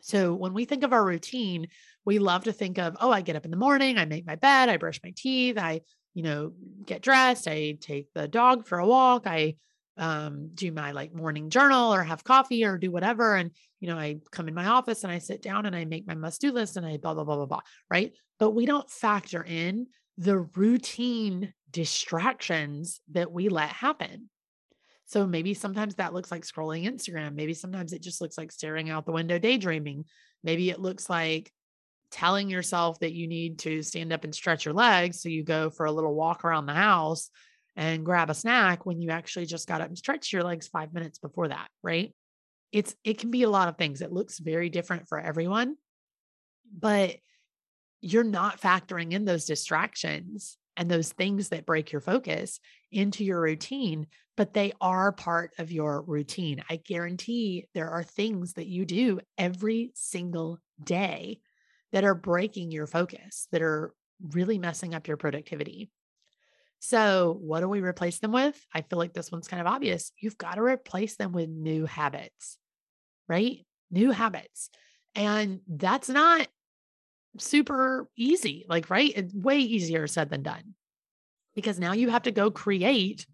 So 0.01 0.33
when 0.33 0.53
we 0.53 0.65
think 0.65 0.83
of 0.83 0.93
our 0.93 1.03
routine, 1.03 1.67
we 2.05 2.19
love 2.19 2.45
to 2.45 2.53
think 2.53 2.77
of, 2.77 2.97
oh, 3.01 3.11
I 3.11 3.21
get 3.21 3.35
up 3.35 3.45
in 3.45 3.51
the 3.51 3.57
morning, 3.57 3.97
I 3.97 4.05
make 4.05 4.25
my 4.25 4.35
bed, 4.35 4.69
I 4.69 4.77
brush 4.77 4.99
my 5.03 5.13
teeth, 5.15 5.57
I, 5.57 5.81
you 6.13 6.23
know, 6.23 6.53
get 6.85 7.01
dressed, 7.01 7.47
I 7.47 7.77
take 7.79 8.07
the 8.13 8.27
dog 8.27 8.65
for 8.65 8.79
a 8.79 8.87
walk, 8.87 9.27
I 9.27 9.55
um, 9.99 10.51
do 10.55 10.71
my 10.71 10.91
like 10.91 11.13
morning 11.13 11.49
journal 11.49 11.93
or 11.93 12.03
have 12.03 12.23
coffee 12.23 12.63
or 12.63 12.77
do 12.77 12.89
whatever. 12.89 13.35
And, 13.35 13.51
you 13.79 13.89
know, 13.89 13.97
I 13.97 14.19
come 14.31 14.47
in 14.47 14.53
my 14.53 14.67
office 14.67 15.03
and 15.03 15.11
I 15.11 15.19
sit 15.19 15.41
down 15.41 15.65
and 15.65 15.75
I 15.75 15.85
make 15.85 16.07
my 16.07 16.15
must 16.15 16.41
do 16.41 16.51
list 16.51 16.77
and 16.77 16.85
I 16.85 16.97
blah, 16.97 17.13
blah, 17.13 17.25
blah, 17.25 17.35
blah, 17.35 17.45
blah. 17.45 17.61
Right. 17.91 18.13
But 18.39 18.51
we 18.51 18.65
don't 18.65 18.89
factor 18.89 19.43
in 19.43 19.87
the 20.17 20.39
routine 20.39 21.53
distractions 21.69 23.01
that 23.11 23.31
we 23.31 23.49
let 23.49 23.69
happen. 23.69 24.29
So 25.05 25.27
maybe 25.27 25.53
sometimes 25.53 25.95
that 25.95 26.13
looks 26.13 26.31
like 26.31 26.43
scrolling 26.43 26.85
Instagram. 26.85 27.35
Maybe 27.35 27.53
sometimes 27.53 27.93
it 27.93 28.01
just 28.01 28.21
looks 28.21 28.37
like 28.37 28.51
staring 28.51 28.89
out 28.89 29.05
the 29.05 29.11
window 29.11 29.37
daydreaming. 29.37 30.05
Maybe 30.43 30.69
it 30.69 30.79
looks 30.79 31.09
like 31.09 31.51
telling 32.11 32.49
yourself 32.49 32.99
that 32.99 33.13
you 33.13 33.27
need 33.27 33.59
to 33.59 33.81
stand 33.81 34.13
up 34.13 34.23
and 34.23 34.33
stretch 34.33 34.65
your 34.65 34.73
legs. 34.73 35.21
So 35.21 35.29
you 35.29 35.43
go 35.43 35.69
for 35.69 35.85
a 35.85 35.91
little 35.91 36.15
walk 36.15 36.45
around 36.45 36.67
the 36.67 36.73
house 36.73 37.29
and 37.79 38.03
grab 38.05 38.29
a 38.29 38.33
snack 38.33 38.85
when 38.85 39.01
you 39.01 39.09
actually 39.09 39.45
just 39.45 39.65
got 39.65 39.79
up 39.79 39.87
and 39.87 39.97
stretched 39.97 40.33
your 40.33 40.43
legs 40.43 40.67
five 40.67 40.93
minutes 40.93 41.17
before 41.17 41.47
that, 41.47 41.69
right? 41.81 42.13
It's 42.73 42.93
it 43.05 43.19
can 43.19 43.31
be 43.31 43.43
a 43.43 43.49
lot 43.49 43.69
of 43.69 43.77
things. 43.77 44.01
It 44.01 44.11
looks 44.11 44.37
very 44.37 44.69
different 44.69 45.07
for 45.07 45.17
everyone, 45.17 45.77
but 46.77 47.15
you're 48.01 48.25
not 48.25 48.59
factoring 48.59 49.13
in 49.13 49.23
those 49.23 49.45
distractions 49.45 50.57
and 50.75 50.91
those 50.91 51.13
things 51.13 51.49
that 51.49 51.65
break 51.65 51.93
your 51.93 52.01
focus 52.01 52.59
into 52.91 53.23
your 53.23 53.39
routine, 53.39 54.07
but 54.35 54.53
they 54.53 54.73
are 54.81 55.13
part 55.13 55.51
of 55.57 55.71
your 55.71 56.01
routine. 56.01 56.61
I 56.69 56.81
guarantee 56.85 57.67
there 57.73 57.89
are 57.89 58.03
things 58.03 58.53
that 58.53 58.67
you 58.67 58.83
do 58.83 59.21
every 59.37 59.91
single 59.95 60.59
day 60.83 61.39
that 61.93 62.03
are 62.03 62.15
breaking 62.15 62.71
your 62.71 62.87
focus, 62.87 63.47
that 63.53 63.61
are 63.61 63.93
really 64.33 64.59
messing 64.59 64.93
up 64.93 65.07
your 65.07 65.17
productivity. 65.17 65.89
So, 66.79 67.37
what 67.41 67.59
do 67.59 67.67
we 67.67 67.81
replace 67.81 68.19
them 68.19 68.31
with? 68.31 68.59
I 68.73 68.81
feel 68.81 68.97
like 68.97 69.13
this 69.13 69.31
one's 69.31 69.47
kind 69.47 69.61
of 69.61 69.67
obvious. 69.67 70.11
You've 70.17 70.37
got 70.37 70.55
to 70.55 70.61
replace 70.61 71.17
them 71.17 71.33
with 71.33 71.49
new 71.49 71.85
habits, 71.85 72.57
right? 73.27 73.65
New 73.91 74.11
habits. 74.11 74.69
And 75.13 75.59
that's 75.67 76.09
not 76.09 76.47
super 77.37 78.09
easy, 78.17 78.65
like, 78.69 78.89
right? 78.89 79.11
It's 79.15 79.33
way 79.33 79.59
easier 79.59 80.07
said 80.07 80.29
than 80.29 80.43
done 80.43 80.75
because 81.53 81.79
now 81.79 81.91
you 81.91 82.09
have 82.09 82.23
to 82.23 82.31
go 82.31 82.49
create 82.49 83.27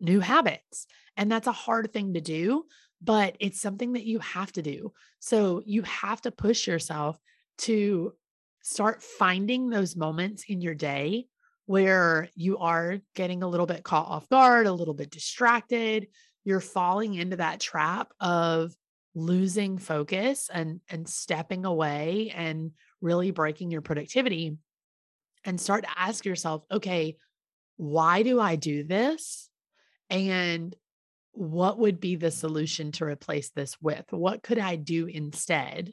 new 0.00 0.20
habits. 0.20 0.86
And 1.16 1.30
that's 1.30 1.46
a 1.46 1.52
hard 1.52 1.92
thing 1.92 2.14
to 2.14 2.20
do, 2.20 2.64
but 3.02 3.36
it's 3.40 3.60
something 3.60 3.92
that 3.92 4.06
you 4.06 4.18
have 4.20 4.52
to 4.52 4.62
do. 4.62 4.92
So 5.20 5.62
you 5.64 5.82
have 5.82 6.20
to 6.22 6.30
push 6.30 6.66
yourself 6.66 7.18
to 7.58 8.14
start 8.62 9.02
finding 9.02 9.68
those 9.68 9.96
moments 9.96 10.44
in 10.48 10.60
your 10.60 10.74
day 10.74 11.26
where 11.66 12.28
you 12.34 12.58
are 12.58 12.98
getting 13.14 13.42
a 13.42 13.48
little 13.48 13.66
bit 13.66 13.82
caught 13.82 14.08
off 14.08 14.28
guard, 14.28 14.66
a 14.66 14.72
little 14.72 14.94
bit 14.94 15.10
distracted. 15.10 16.08
You're 16.44 16.60
falling 16.60 17.14
into 17.14 17.36
that 17.36 17.60
trap 17.60 18.12
of 18.20 18.72
losing 19.14 19.78
focus 19.78 20.50
and 20.52 20.80
and 20.88 21.08
stepping 21.08 21.64
away 21.64 22.32
and 22.34 22.72
really 23.00 23.30
breaking 23.30 23.70
your 23.70 23.80
productivity 23.80 24.56
and 25.44 25.60
start 25.60 25.84
to 25.84 25.98
ask 25.98 26.24
yourself, 26.24 26.64
okay, 26.70 27.16
why 27.76 28.22
do 28.22 28.40
I 28.40 28.56
do 28.56 28.84
this? 28.84 29.48
And 30.10 30.74
what 31.32 31.78
would 31.78 32.00
be 32.00 32.16
the 32.16 32.30
solution 32.30 32.92
to 32.92 33.04
replace 33.04 33.50
this 33.50 33.76
with? 33.80 34.04
What 34.10 34.42
could 34.42 34.58
I 34.58 34.76
do 34.76 35.06
instead? 35.06 35.92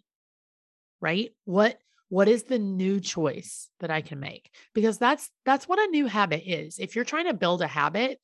Right? 1.01 1.31
What 1.45 1.77
what 2.13 2.27
is 2.27 2.43
the 2.43 2.59
new 2.59 2.99
choice 2.99 3.71
that 3.79 3.89
I 3.89 4.01
can 4.01 4.19
make? 4.19 4.51
Because 4.75 4.99
that's 4.99 5.31
that's 5.45 5.67
what 5.67 5.79
a 5.79 5.89
new 5.89 6.05
habit 6.05 6.43
is. 6.45 6.77
If 6.77 6.95
you're 6.95 7.05
trying 7.05 7.25
to 7.25 7.33
build 7.33 7.63
a 7.63 7.67
habit, 7.67 8.19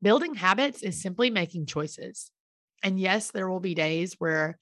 building 0.00 0.32
habits 0.32 0.82
is 0.82 1.02
simply 1.02 1.28
making 1.28 1.66
choices. 1.66 2.30
And 2.82 2.98
yes, 2.98 3.32
there 3.32 3.46
will 3.50 3.60
be 3.60 3.74
days 3.74 4.14
where 4.14 4.58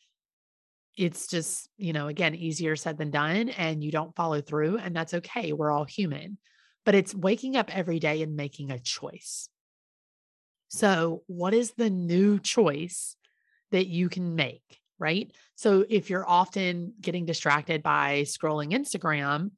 it's 0.99 1.29
just, 1.29 1.69
you 1.77 1.93
know, 1.93 2.09
again, 2.09 2.35
easier 2.35 2.75
said 2.75 2.99
than 2.99 3.13
done 3.13 3.51
and 3.51 3.85
you 3.85 3.93
don't 3.93 4.17
follow 4.17 4.41
through 4.41 4.79
and 4.79 4.97
that's 4.97 5.15
okay. 5.15 5.53
We're 5.53 5.71
all 5.71 5.85
human. 5.85 6.39
But 6.85 6.97
it's 6.97 7.15
waking 7.15 7.57
up 7.57 7.73
every 7.73 8.01
day 8.01 8.21
and 8.21 8.35
making 8.35 8.73
a 8.73 8.81
choice. 8.81 9.49
So, 10.67 11.23
what 11.29 11.55
is 11.55 11.75
the 11.75 11.89
new 11.89 12.41
choice 12.41 13.15
that 13.71 13.87
you 13.87 14.09
can 14.09 14.35
make? 14.35 14.82
Right. 15.03 15.33
So, 15.57 15.85
if 15.89 16.09
you're 16.11 16.29
often 16.29 16.95
getting 17.01 17.27
distracted 17.27 17.83
by 17.83 18.23
scrolling 18.23 18.73
Instagram, 18.73 19.51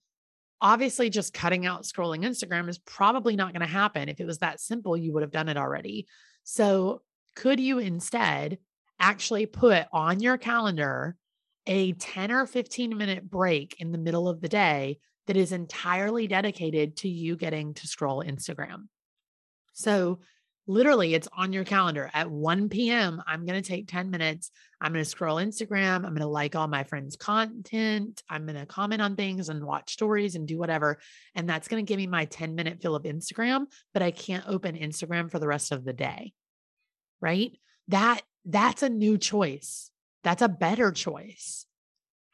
obviously 0.59 1.11
just 1.11 1.35
cutting 1.35 1.67
out 1.67 1.83
scrolling 1.83 2.25
Instagram 2.25 2.67
is 2.71 2.79
probably 2.79 3.37
not 3.37 3.53
going 3.53 3.61
to 3.61 3.67
happen. 3.67 4.09
If 4.09 4.21
it 4.21 4.27
was 4.27 4.39
that 4.39 4.59
simple, 4.59 4.97
you 4.97 5.13
would 5.13 5.23
have 5.23 5.31
done 5.31 5.51
it 5.51 5.59
already. 5.59 6.07
So, 6.45 7.03
could 7.37 7.61
you 7.61 7.79
instead 7.79 8.57
actually 8.99 9.45
put 9.45 9.87
on 9.93 10.21
your 10.21 10.39
calendar 10.39 11.15
a 11.67 11.93
10 11.93 12.33
or 12.33 12.47
15 12.47 12.97
minute 12.97 13.31
break 13.31 13.77
in 13.79 13.93
the 13.93 13.99
middle 13.99 14.27
of 14.27 14.41
the 14.41 14.49
day 14.49 14.99
that 15.27 15.37
is 15.37 15.53
entirely 15.53 16.27
dedicated 16.27 16.97
to 16.97 17.09
you 17.11 17.37
getting 17.37 17.75
to 17.75 17.87
scroll 17.87 18.25
Instagram? 18.25 18.85
So, 19.75 20.21
literally 20.66 21.14
it's 21.14 21.29
on 21.37 21.53
your 21.53 21.64
calendar 21.64 22.11
at 22.14 22.31
1 22.31 22.68
p.m. 22.68 23.22
I'm 23.27 23.44
going 23.44 23.61
to 23.61 23.68
take 23.68 23.88
10 23.88 24.11
minutes. 24.11 24.50
I'm 24.81 24.92
going 24.92 25.05
to 25.05 25.11
scroll 25.11 25.37
Instagram. 25.37 25.96
I'm 25.96 26.03
going 26.03 26.18
to 26.18 26.27
like 26.27 26.57
all 26.57 26.68
my 26.68 26.85
friends' 26.85 27.16
content. 27.16 28.22
I'm 28.29 28.46
going 28.46 28.59
to 28.59 28.66
comment 28.66 29.03
on 29.03 29.16
things 29.16 29.48
and 29.48 29.64
watch 29.64 29.92
stories 29.92 30.37
and 30.37 30.48
do 30.48 30.59
whatever. 30.59 30.98
And 31.35 31.48
that's 31.48 31.68
going 31.68 31.85
to 31.85 31.88
give 31.88 31.98
me 31.98 32.07
my 32.07 32.24
10 32.27 32.55
minute 32.55 32.81
fill 32.81 32.96
of 32.96 33.05
Instagram, 33.05 33.66
but 33.92 34.03
I 34.03 34.11
can't 34.11 34.48
open 34.48 34.77
Instagram 34.77 35.31
for 35.31 35.38
the 35.38 35.48
rest 35.48 35.72
of 35.72 35.85
the 35.85 35.92
day. 35.92 36.33
Right? 37.20 37.59
That 37.88 38.22
that's 38.44 38.83
a 38.83 38.88
new 38.88 39.18
choice. 39.18 39.90
That's 40.22 40.42
a 40.42 40.48
better 40.48 40.92
choice. 40.92 41.66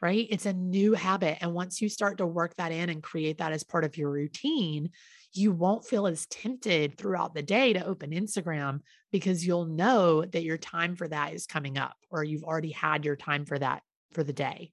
Right? 0.01 0.27
It's 0.31 0.47
a 0.47 0.53
new 0.53 0.95
habit 0.95 1.39
and 1.41 1.53
once 1.53 1.83
you 1.83 1.89
start 1.89 2.19
to 2.19 2.27
work 2.27 2.55
that 2.57 2.73
in 2.73 2.89
and 2.89 3.03
create 3.03 3.39
that 3.39 3.53
as 3.53 3.65
part 3.65 3.85
of 3.85 3.99
your 3.99 4.11
routine, 4.11 4.91
you 5.33 5.53
won't 5.53 5.85
feel 5.85 6.07
as 6.07 6.27
tempted 6.27 6.97
throughout 6.97 7.35
the 7.35 7.43
day 7.43 7.73
to 7.73 7.87
open 7.87 8.11
Instagram 8.11 8.81
because 9.13 9.47
you'll 9.47 9.67
know 9.67 10.25
that 10.25 10.45
your 10.45 10.59
time 10.59 10.97
for 10.97 11.07
that 11.09 11.35
is 11.35 11.47
coming 11.47 11.79
up 11.79 11.97
or 12.11 12.25
you've 12.25 12.45
already 12.45 12.73
had 12.73 13.05
your 13.05 13.17
time 13.17 13.45
for 13.45 13.59
that 13.59 13.83
for 14.13 14.25
the 14.25 14.33
day. 14.33 14.73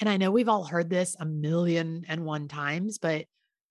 And 0.00 0.08
I 0.08 0.16
know 0.16 0.30
we've 0.30 0.48
all 0.48 0.64
heard 0.64 0.90
this 0.90 1.16
a 1.20 1.24
million 1.24 2.04
and 2.08 2.24
one 2.24 2.48
times, 2.48 2.98
but 2.98 3.26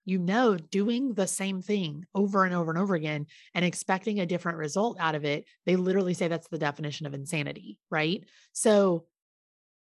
you 0.06 0.18
know, 0.18 0.56
doing 0.56 1.14
the 1.14 1.28
same 1.28 1.62
thing 1.62 2.06
over 2.16 2.44
and 2.44 2.56
over 2.56 2.72
and 2.72 2.80
over 2.80 2.96
again 2.96 3.28
and 3.54 3.64
expecting 3.64 4.20
a 4.20 4.26
different 4.26 4.58
result 4.58 4.98
out 5.00 5.14
of 5.14 5.26
it, 5.26 5.46
they 5.66 5.76
literally 5.76 6.14
say 6.14 6.28
that's 6.28 6.48
the 6.48 6.58
definition 6.58 7.06
of 7.06 7.14
insanity, 7.14 7.78
right? 7.90 8.24
So, 8.52 9.06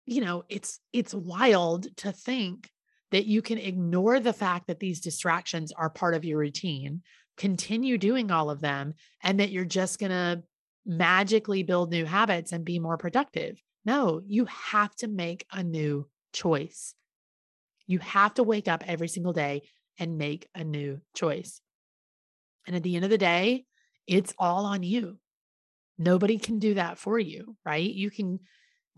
you 0.05 0.21
know, 0.21 0.43
it's 0.49 0.79
it's 0.91 1.13
wild 1.13 1.95
to 1.97 2.11
think 2.11 2.69
that 3.13 3.27
you 3.27 3.43
can 3.43 3.59
ignore 3.59 4.19
the 4.19 4.33
fact 4.33 4.65
that 4.65 4.79
these 4.79 4.99
distractions 4.99 5.71
are 5.71 5.89
part 5.89 6.15
of 6.15 6.25
your 6.25 6.39
routine, 6.39 7.03
continue 7.37 7.95
doing 7.95 8.31
all 8.31 8.49
of 8.49 8.59
them, 8.59 8.95
and 9.21 9.39
that 9.39 9.51
you're 9.51 9.65
just 9.65 9.99
going 9.99 10.11
to 10.11 10.41
magically 10.83 11.61
build 11.61 11.91
new 11.91 12.05
habits 12.05 12.51
and 12.51 12.65
be 12.65 12.79
more 12.79 12.97
productive. 12.97 13.61
No, 13.85 14.23
you 14.25 14.45
have 14.45 14.95
to 14.95 15.07
make 15.07 15.45
a 15.51 15.63
new 15.63 16.07
choice. 16.33 16.95
You 17.85 17.99
have 17.99 18.33
to 18.33 18.43
wake 18.43 18.67
up 18.67 18.83
every 18.87 19.07
single 19.07 19.33
day 19.33 19.61
and 19.99 20.17
make 20.17 20.49
a 20.55 20.63
new 20.63 20.99
choice. 21.13 21.61
And 22.65 22.75
at 22.75 22.81
the 22.81 22.95
end 22.95 23.05
of 23.05 23.11
the 23.11 23.17
day, 23.19 23.65
it's 24.07 24.33
all 24.39 24.65
on 24.65 24.81
you. 24.81 25.19
Nobody 25.99 26.39
can 26.39 26.57
do 26.57 26.73
that 26.73 26.97
for 26.97 27.19
you, 27.19 27.57
right? 27.63 27.87
You 27.87 28.09
can 28.09 28.39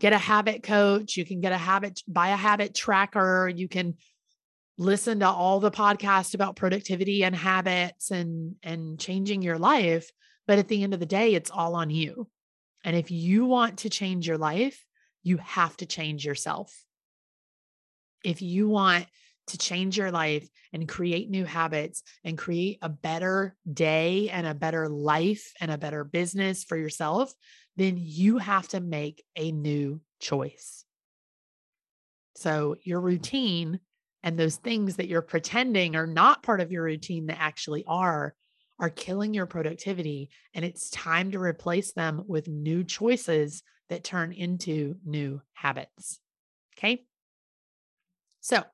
get 0.00 0.12
a 0.12 0.18
habit 0.18 0.62
coach, 0.62 1.16
you 1.16 1.24
can 1.24 1.40
get 1.40 1.52
a 1.52 1.58
habit, 1.58 2.02
buy 2.06 2.28
a 2.28 2.36
habit 2.36 2.74
tracker, 2.74 3.50
you 3.54 3.68
can 3.68 3.94
listen 4.78 5.20
to 5.20 5.28
all 5.28 5.58
the 5.58 5.70
podcasts 5.70 6.34
about 6.34 6.56
productivity 6.56 7.24
and 7.24 7.34
habits 7.34 8.10
and 8.10 8.56
and 8.62 9.00
changing 9.00 9.42
your 9.42 9.58
life, 9.58 10.10
but 10.46 10.58
at 10.58 10.68
the 10.68 10.82
end 10.82 10.94
of 10.94 11.00
the 11.00 11.06
day 11.06 11.34
it's 11.34 11.50
all 11.50 11.74
on 11.74 11.90
you. 11.90 12.28
And 12.84 12.94
if 12.94 13.10
you 13.10 13.46
want 13.46 13.78
to 13.78 13.90
change 13.90 14.28
your 14.28 14.38
life, 14.38 14.84
you 15.22 15.38
have 15.38 15.76
to 15.78 15.86
change 15.86 16.24
yourself. 16.24 16.72
If 18.22 18.42
you 18.42 18.68
want 18.68 19.06
to 19.48 19.58
change 19.58 19.96
your 19.96 20.10
life 20.10 20.48
and 20.72 20.88
create 20.88 21.30
new 21.30 21.44
habits 21.44 22.02
and 22.24 22.36
create 22.36 22.78
a 22.82 22.88
better 22.88 23.56
day 23.72 24.28
and 24.28 24.46
a 24.46 24.54
better 24.54 24.88
life 24.88 25.52
and 25.60 25.70
a 25.70 25.78
better 25.78 26.04
business 26.04 26.64
for 26.64 26.76
yourself, 26.76 27.32
then 27.76 27.96
you 27.98 28.38
have 28.38 28.68
to 28.68 28.80
make 28.80 29.22
a 29.36 29.52
new 29.52 30.00
choice. 30.20 30.84
So, 32.36 32.76
your 32.82 33.00
mm. 33.00 33.04
routine 33.04 33.80
and 34.22 34.38
those 34.38 34.56
things 34.56 34.96
that 34.96 35.08
you're 35.08 35.22
pretending 35.22 35.96
are 35.96 36.06
not 36.06 36.42
part 36.42 36.60
of 36.60 36.72
your 36.72 36.82
routine 36.82 37.26
that 37.26 37.38
actually 37.40 37.84
are, 37.86 38.34
are 38.78 38.90
killing 38.90 39.32
your 39.34 39.46
productivity. 39.46 40.30
And 40.52 40.64
it's 40.64 40.90
time 40.90 41.30
to 41.30 41.38
replace 41.38 41.92
them 41.92 42.24
with 42.26 42.48
new 42.48 42.82
choices 42.82 43.62
that 43.88 44.04
turn 44.04 44.32
into 44.32 44.96
new 45.04 45.40
habits. 45.52 46.18
Okay. 46.76 47.04
So, 48.40 48.64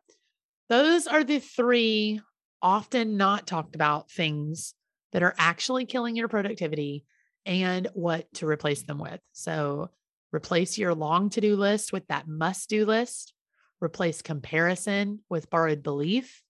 those 0.69 1.07
are 1.07 1.25
the 1.25 1.38
three 1.38 2.21
often 2.62 3.17
not 3.17 3.47
talked 3.47 3.75
about 3.75 4.11
things 4.11 4.75
that 5.12 5.23
are 5.23 5.35
actually 5.37 5.85
killing 5.85 6.17
your 6.17 6.29
productivity 6.29 7.05
and 7.45 7.89
what 7.95 8.33
to 8.35 8.47
replace 8.47 8.83
them 8.83 8.99
with. 8.99 9.21
So, 9.33 9.91
replace 10.33 10.79
your 10.79 10.95
long 10.95 11.29
to 11.31 11.41
do 11.41 11.57
list 11.57 11.93
with 11.93 12.07
that 12.09 12.27
must 12.27 12.69
do 12.69 12.87
list, 12.87 13.35
replace 13.81 14.23
comparison 14.23 15.21
with 15.29 15.51
borrowed 15.51 15.83
belief, 15.83 16.43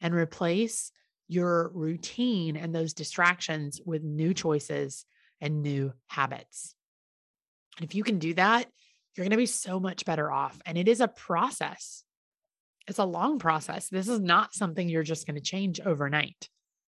and 0.00 0.14
replace 0.14 0.92
your 1.26 1.70
routine 1.74 2.56
and 2.56 2.74
those 2.74 2.94
distractions 2.94 3.80
with 3.84 4.02
new 4.02 4.32
choices 4.32 5.04
and 5.40 5.62
new 5.62 5.92
habits. 6.06 6.74
And 7.76 7.84
if 7.84 7.94
you 7.94 8.02
can 8.02 8.18
do 8.18 8.34
that, 8.34 8.66
you're 9.14 9.24
going 9.24 9.30
to 9.30 9.36
be 9.36 9.46
so 9.46 9.78
much 9.78 10.04
better 10.04 10.30
off. 10.30 10.60
And 10.64 10.78
it 10.78 10.88
is 10.88 11.00
a 11.00 11.08
process, 11.08 12.04
it's 12.86 12.98
a 12.98 13.04
long 13.04 13.38
process. 13.38 13.88
This 13.88 14.08
is 14.08 14.20
not 14.20 14.54
something 14.54 14.88
you're 14.88 15.02
just 15.02 15.26
going 15.26 15.34
to 15.34 15.42
change 15.42 15.80
overnight. 15.84 16.48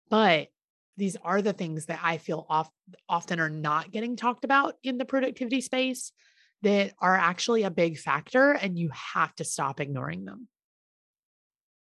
But 0.08 0.48
these 0.96 1.16
are 1.22 1.42
the 1.42 1.52
things 1.52 1.86
that 1.86 2.00
I 2.02 2.18
feel 2.18 2.46
off, 2.48 2.70
often 3.08 3.40
are 3.40 3.50
not 3.50 3.90
getting 3.90 4.16
talked 4.16 4.44
about 4.44 4.74
in 4.82 4.98
the 4.98 5.04
productivity 5.04 5.60
space 5.60 6.12
that 6.62 6.92
are 7.00 7.16
actually 7.16 7.64
a 7.64 7.70
big 7.70 7.98
factor, 7.98 8.52
and 8.52 8.78
you 8.78 8.90
have 8.90 9.34
to 9.36 9.44
stop 9.44 9.80
ignoring 9.80 10.24
them. 10.24 10.48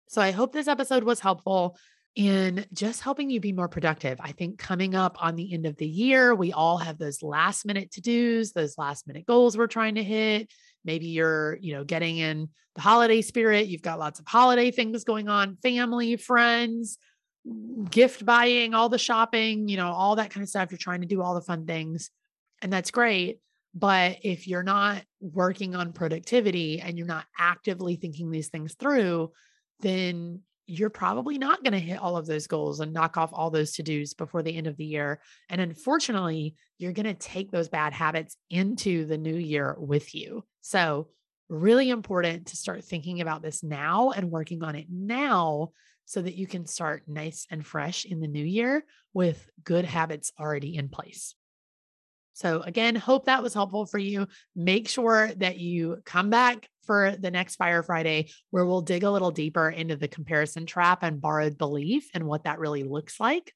So 0.08 0.22
I 0.22 0.32
hope 0.32 0.54
this 0.54 0.68
episode 0.68 1.04
was 1.04 1.20
helpful 1.20 1.78
in 2.16 2.66
just 2.74 3.02
helping 3.02 3.30
you 3.30 3.40
be 3.40 3.52
more 3.52 3.68
productive. 3.68 4.20
I 4.20 4.32
think 4.32 4.58
coming 4.58 4.96
up 4.96 5.24
on 5.24 5.36
the 5.36 5.54
end 5.54 5.66
of 5.66 5.78
the 5.78 5.88
year, 5.88 6.34
we 6.34 6.52
all 6.52 6.78
have 6.78 6.98
those 6.98 7.22
last 7.22 7.66
minute 7.66 7.92
to 7.92 8.02
dos, 8.02 8.52
those 8.52 8.78
last 8.78 9.08
minute 9.08 9.26
goals 9.26 9.58
we're 9.58 9.68
trying 9.68 9.96
to 9.96 10.04
hit. 10.04 10.52
Maybe 10.84 11.08
you're, 11.08 11.58
you 11.62 11.74
know, 11.74 11.84
getting 11.84 12.18
in 12.18 12.50
the 12.76 12.82
holiday 12.82 13.22
spirit. 13.22 13.68
You've 13.68 13.82
got 13.82 14.00
lots 14.00 14.20
of 14.20 14.28
holiday 14.28 14.72
things 14.72 15.04
going 15.04 15.30
on, 15.30 15.58
family, 15.62 16.16
friends, 16.16 16.98
gift 17.90 18.26
buying, 18.26 18.74
all 18.74 18.90
the 18.90 18.98
shopping, 18.98 19.68
you 19.68 19.78
know, 19.78 19.92
all 19.92 20.16
that 20.16 20.32
kind 20.32 20.44
of 20.44 20.50
stuff. 20.50 20.72
You're 20.72 20.78
trying 20.78 21.02
to 21.02 21.08
do 21.08 21.22
all 21.22 21.34
the 21.34 21.42
fun 21.42 21.66
things. 21.66 22.12
And 22.62 22.72
that's 22.72 22.92
great. 22.92 23.40
But 23.74 24.18
if 24.24 24.48
you're 24.48 24.64
not 24.64 25.04
working 25.22 25.76
on 25.76 25.94
productivity 25.94 26.82
and 26.82 26.98
you're 26.98 27.08
not 27.08 27.26
actively 27.38 27.96
thinking 27.96 28.32
these 28.32 28.50
things 28.50 28.76
through, 28.76 29.32
then 29.80 30.42
you're 30.66 30.90
probably 30.90 31.38
not 31.38 31.64
going 31.64 31.74
to 31.74 31.80
hit 31.80 32.00
all 32.00 32.16
of 32.16 32.28
those 32.28 32.46
goals 32.46 32.80
and 32.80 32.94
knock 32.94 33.18
off 33.18 33.32
all 33.34 33.50
those 33.50 33.72
to 33.74 33.84
dos 33.84 34.14
before 34.14 34.44
the 34.44 34.56
end 34.56 34.68
of 34.68 34.78
the 34.78 34.86
year. 34.86 35.20
And 35.50 35.60
unfortunately, 35.60 36.56
you're 36.78 36.94
going 36.94 37.08
to 37.08 37.16
take 37.16 37.52
those 37.52 37.70
bad 37.70 37.92
habits 37.92 38.38
into 38.50 39.06
the 39.06 39.18
new 39.18 39.36
year 39.36 39.76
with 39.80 40.14
you. 40.14 40.44
So, 40.62 41.08
really 41.50 41.90
important 41.90 42.48
to 42.48 42.56
start 42.56 42.84
thinking 42.84 43.22
about 43.22 43.42
this 43.42 43.64
now 43.64 44.12
and 44.12 44.30
working 44.30 44.64
on 44.64 44.76
it 44.76 44.86
now 44.92 45.72
so 46.10 46.24
that 46.24 46.34
you 46.34 46.48
can 46.48 46.66
start 46.66 47.04
nice 47.06 47.46
and 47.52 47.64
fresh 47.64 48.04
in 48.04 48.20
the 48.20 48.28
new 48.28 48.44
year 48.44 48.84
with 49.14 49.48
good 49.64 49.86
habits 49.86 50.32
already 50.40 50.76
in 50.76 50.90
place. 50.90 51.36
So, 52.34 52.62
again, 52.62 52.96
hope 52.96 53.26
that 53.26 53.44
was 53.44 53.54
helpful 53.54 53.86
for 53.86 54.00
you. 54.00 54.28
Make 54.56 54.90
sure 54.90 55.30
that 55.38 55.60
you 55.60 56.02
come 56.06 56.32
back 56.32 56.68
for 56.82 57.16
the 57.16 57.30
next 57.30 57.58
Fire 57.58 57.84
Friday, 57.84 58.32
where 58.50 58.66
we'll 58.66 58.82
dig 58.82 59.04
a 59.04 59.12
little 59.12 59.30
deeper 59.30 59.70
into 59.70 59.98
the 59.98 60.08
comparison 60.08 60.66
trap 60.66 61.04
and 61.04 61.22
borrowed 61.22 61.60
belief 61.60 62.10
and 62.16 62.26
what 62.26 62.46
that 62.46 62.58
really 62.58 62.82
looks 62.82 63.20
like. 63.20 63.54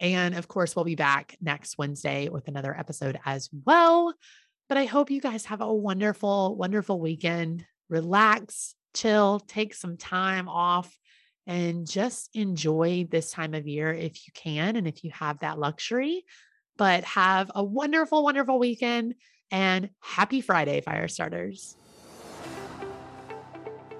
And 0.00 0.34
of 0.34 0.48
course, 0.48 0.74
we'll 0.74 0.86
be 0.86 0.94
back 0.94 1.36
next 1.42 1.76
Wednesday 1.76 2.30
with 2.30 2.48
another 2.48 2.74
episode 2.74 3.20
as 3.26 3.50
well. 3.66 4.14
But 4.70 4.78
I 4.78 4.86
hope 4.86 5.10
you 5.10 5.20
guys 5.20 5.44
have 5.44 5.60
a 5.60 5.70
wonderful, 5.70 6.56
wonderful 6.56 6.98
weekend. 6.98 7.66
Relax, 7.90 8.74
chill, 8.94 9.40
take 9.40 9.74
some 9.74 9.98
time 9.98 10.48
off, 10.48 10.96
and 11.50 11.86
just 11.86 12.34
enjoy 12.34 13.06
this 13.10 13.30
time 13.32 13.52
of 13.54 13.66
year 13.66 13.92
if 13.92 14.24
you 14.24 14.32
can 14.32 14.76
and 14.76 14.86
if 14.86 15.02
you 15.02 15.10
have 15.10 15.40
that 15.40 15.58
luxury. 15.58 16.24
But 16.76 17.02
have 17.02 17.50
a 17.56 17.64
wonderful, 17.64 18.22
wonderful 18.22 18.60
weekend 18.60 19.16
and 19.50 19.90
happy 19.98 20.42
Friday, 20.42 20.80
fire 20.80 21.08
starters. 21.08 21.74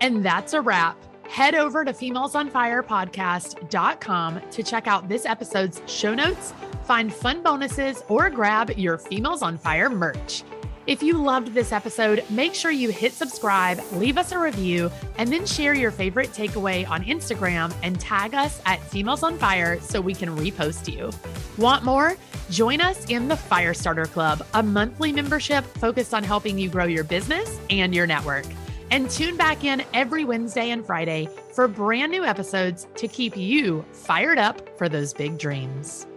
And 0.01 0.25
that's 0.25 0.55
a 0.55 0.61
wrap. 0.61 0.97
Head 1.29 1.57
over 1.57 1.85
to 1.85 1.93
femalesonfirepodcast.com 1.93 4.41
to 4.51 4.63
check 4.63 4.87
out 4.87 5.09
this 5.09 5.27
episode's 5.27 5.83
show 5.87 6.15
notes, 6.15 6.55
find 6.85 7.13
fun 7.13 7.43
bonuses, 7.43 8.05
or 8.09 8.31
grab 8.31 8.71
your 8.77 8.97
Females 8.97 9.43
on 9.43 9.59
Fire 9.59 9.91
merch. 9.91 10.45
If 10.91 11.05
you 11.05 11.23
loved 11.23 11.55
this 11.55 11.71
episode, 11.71 12.25
make 12.31 12.53
sure 12.53 12.73
you 12.73 12.91
hit 12.91 13.13
subscribe, 13.13 13.81
leave 13.93 14.19
us 14.19 14.33
a 14.33 14.39
review, 14.41 14.91
and 15.19 15.33
then 15.33 15.47
share 15.47 15.73
your 15.73 15.93
favorite 15.93 16.31
takeaway 16.31 16.85
on 16.91 17.05
Instagram 17.05 17.73
and 17.85 18.01
tag 18.01 18.35
us 18.35 18.61
at 18.67 18.83
Females 18.83 19.23
on 19.23 19.39
Fire 19.39 19.81
so 19.81 20.01
we 20.01 20.15
can 20.15 20.31
repost 20.31 20.93
you. 20.93 21.13
Want 21.59 21.85
more? 21.85 22.17
Join 22.51 22.81
us 22.81 23.05
in 23.09 23.29
the 23.29 23.37
Firestarter 23.37 24.11
Club, 24.11 24.45
a 24.55 24.65
monthly 24.65 25.13
membership 25.13 25.65
focused 25.65 26.13
on 26.13 26.25
helping 26.25 26.59
you 26.59 26.69
grow 26.69 26.87
your 26.87 27.05
business 27.05 27.61
and 27.71 27.95
your 27.95 28.09
network. 28.09 28.47
And 28.91 29.09
tune 29.09 29.37
back 29.37 29.63
in 29.63 29.85
every 29.95 30.25
Wednesday 30.25 30.71
and 30.71 30.85
Friday 30.85 31.29
for 31.55 31.69
brand 31.69 32.11
new 32.11 32.25
episodes 32.25 32.89
to 32.97 33.07
keep 33.07 33.37
you 33.37 33.85
fired 33.93 34.39
up 34.39 34.77
for 34.77 34.89
those 34.89 35.15
big 35.15 35.39
dreams. 35.39 36.09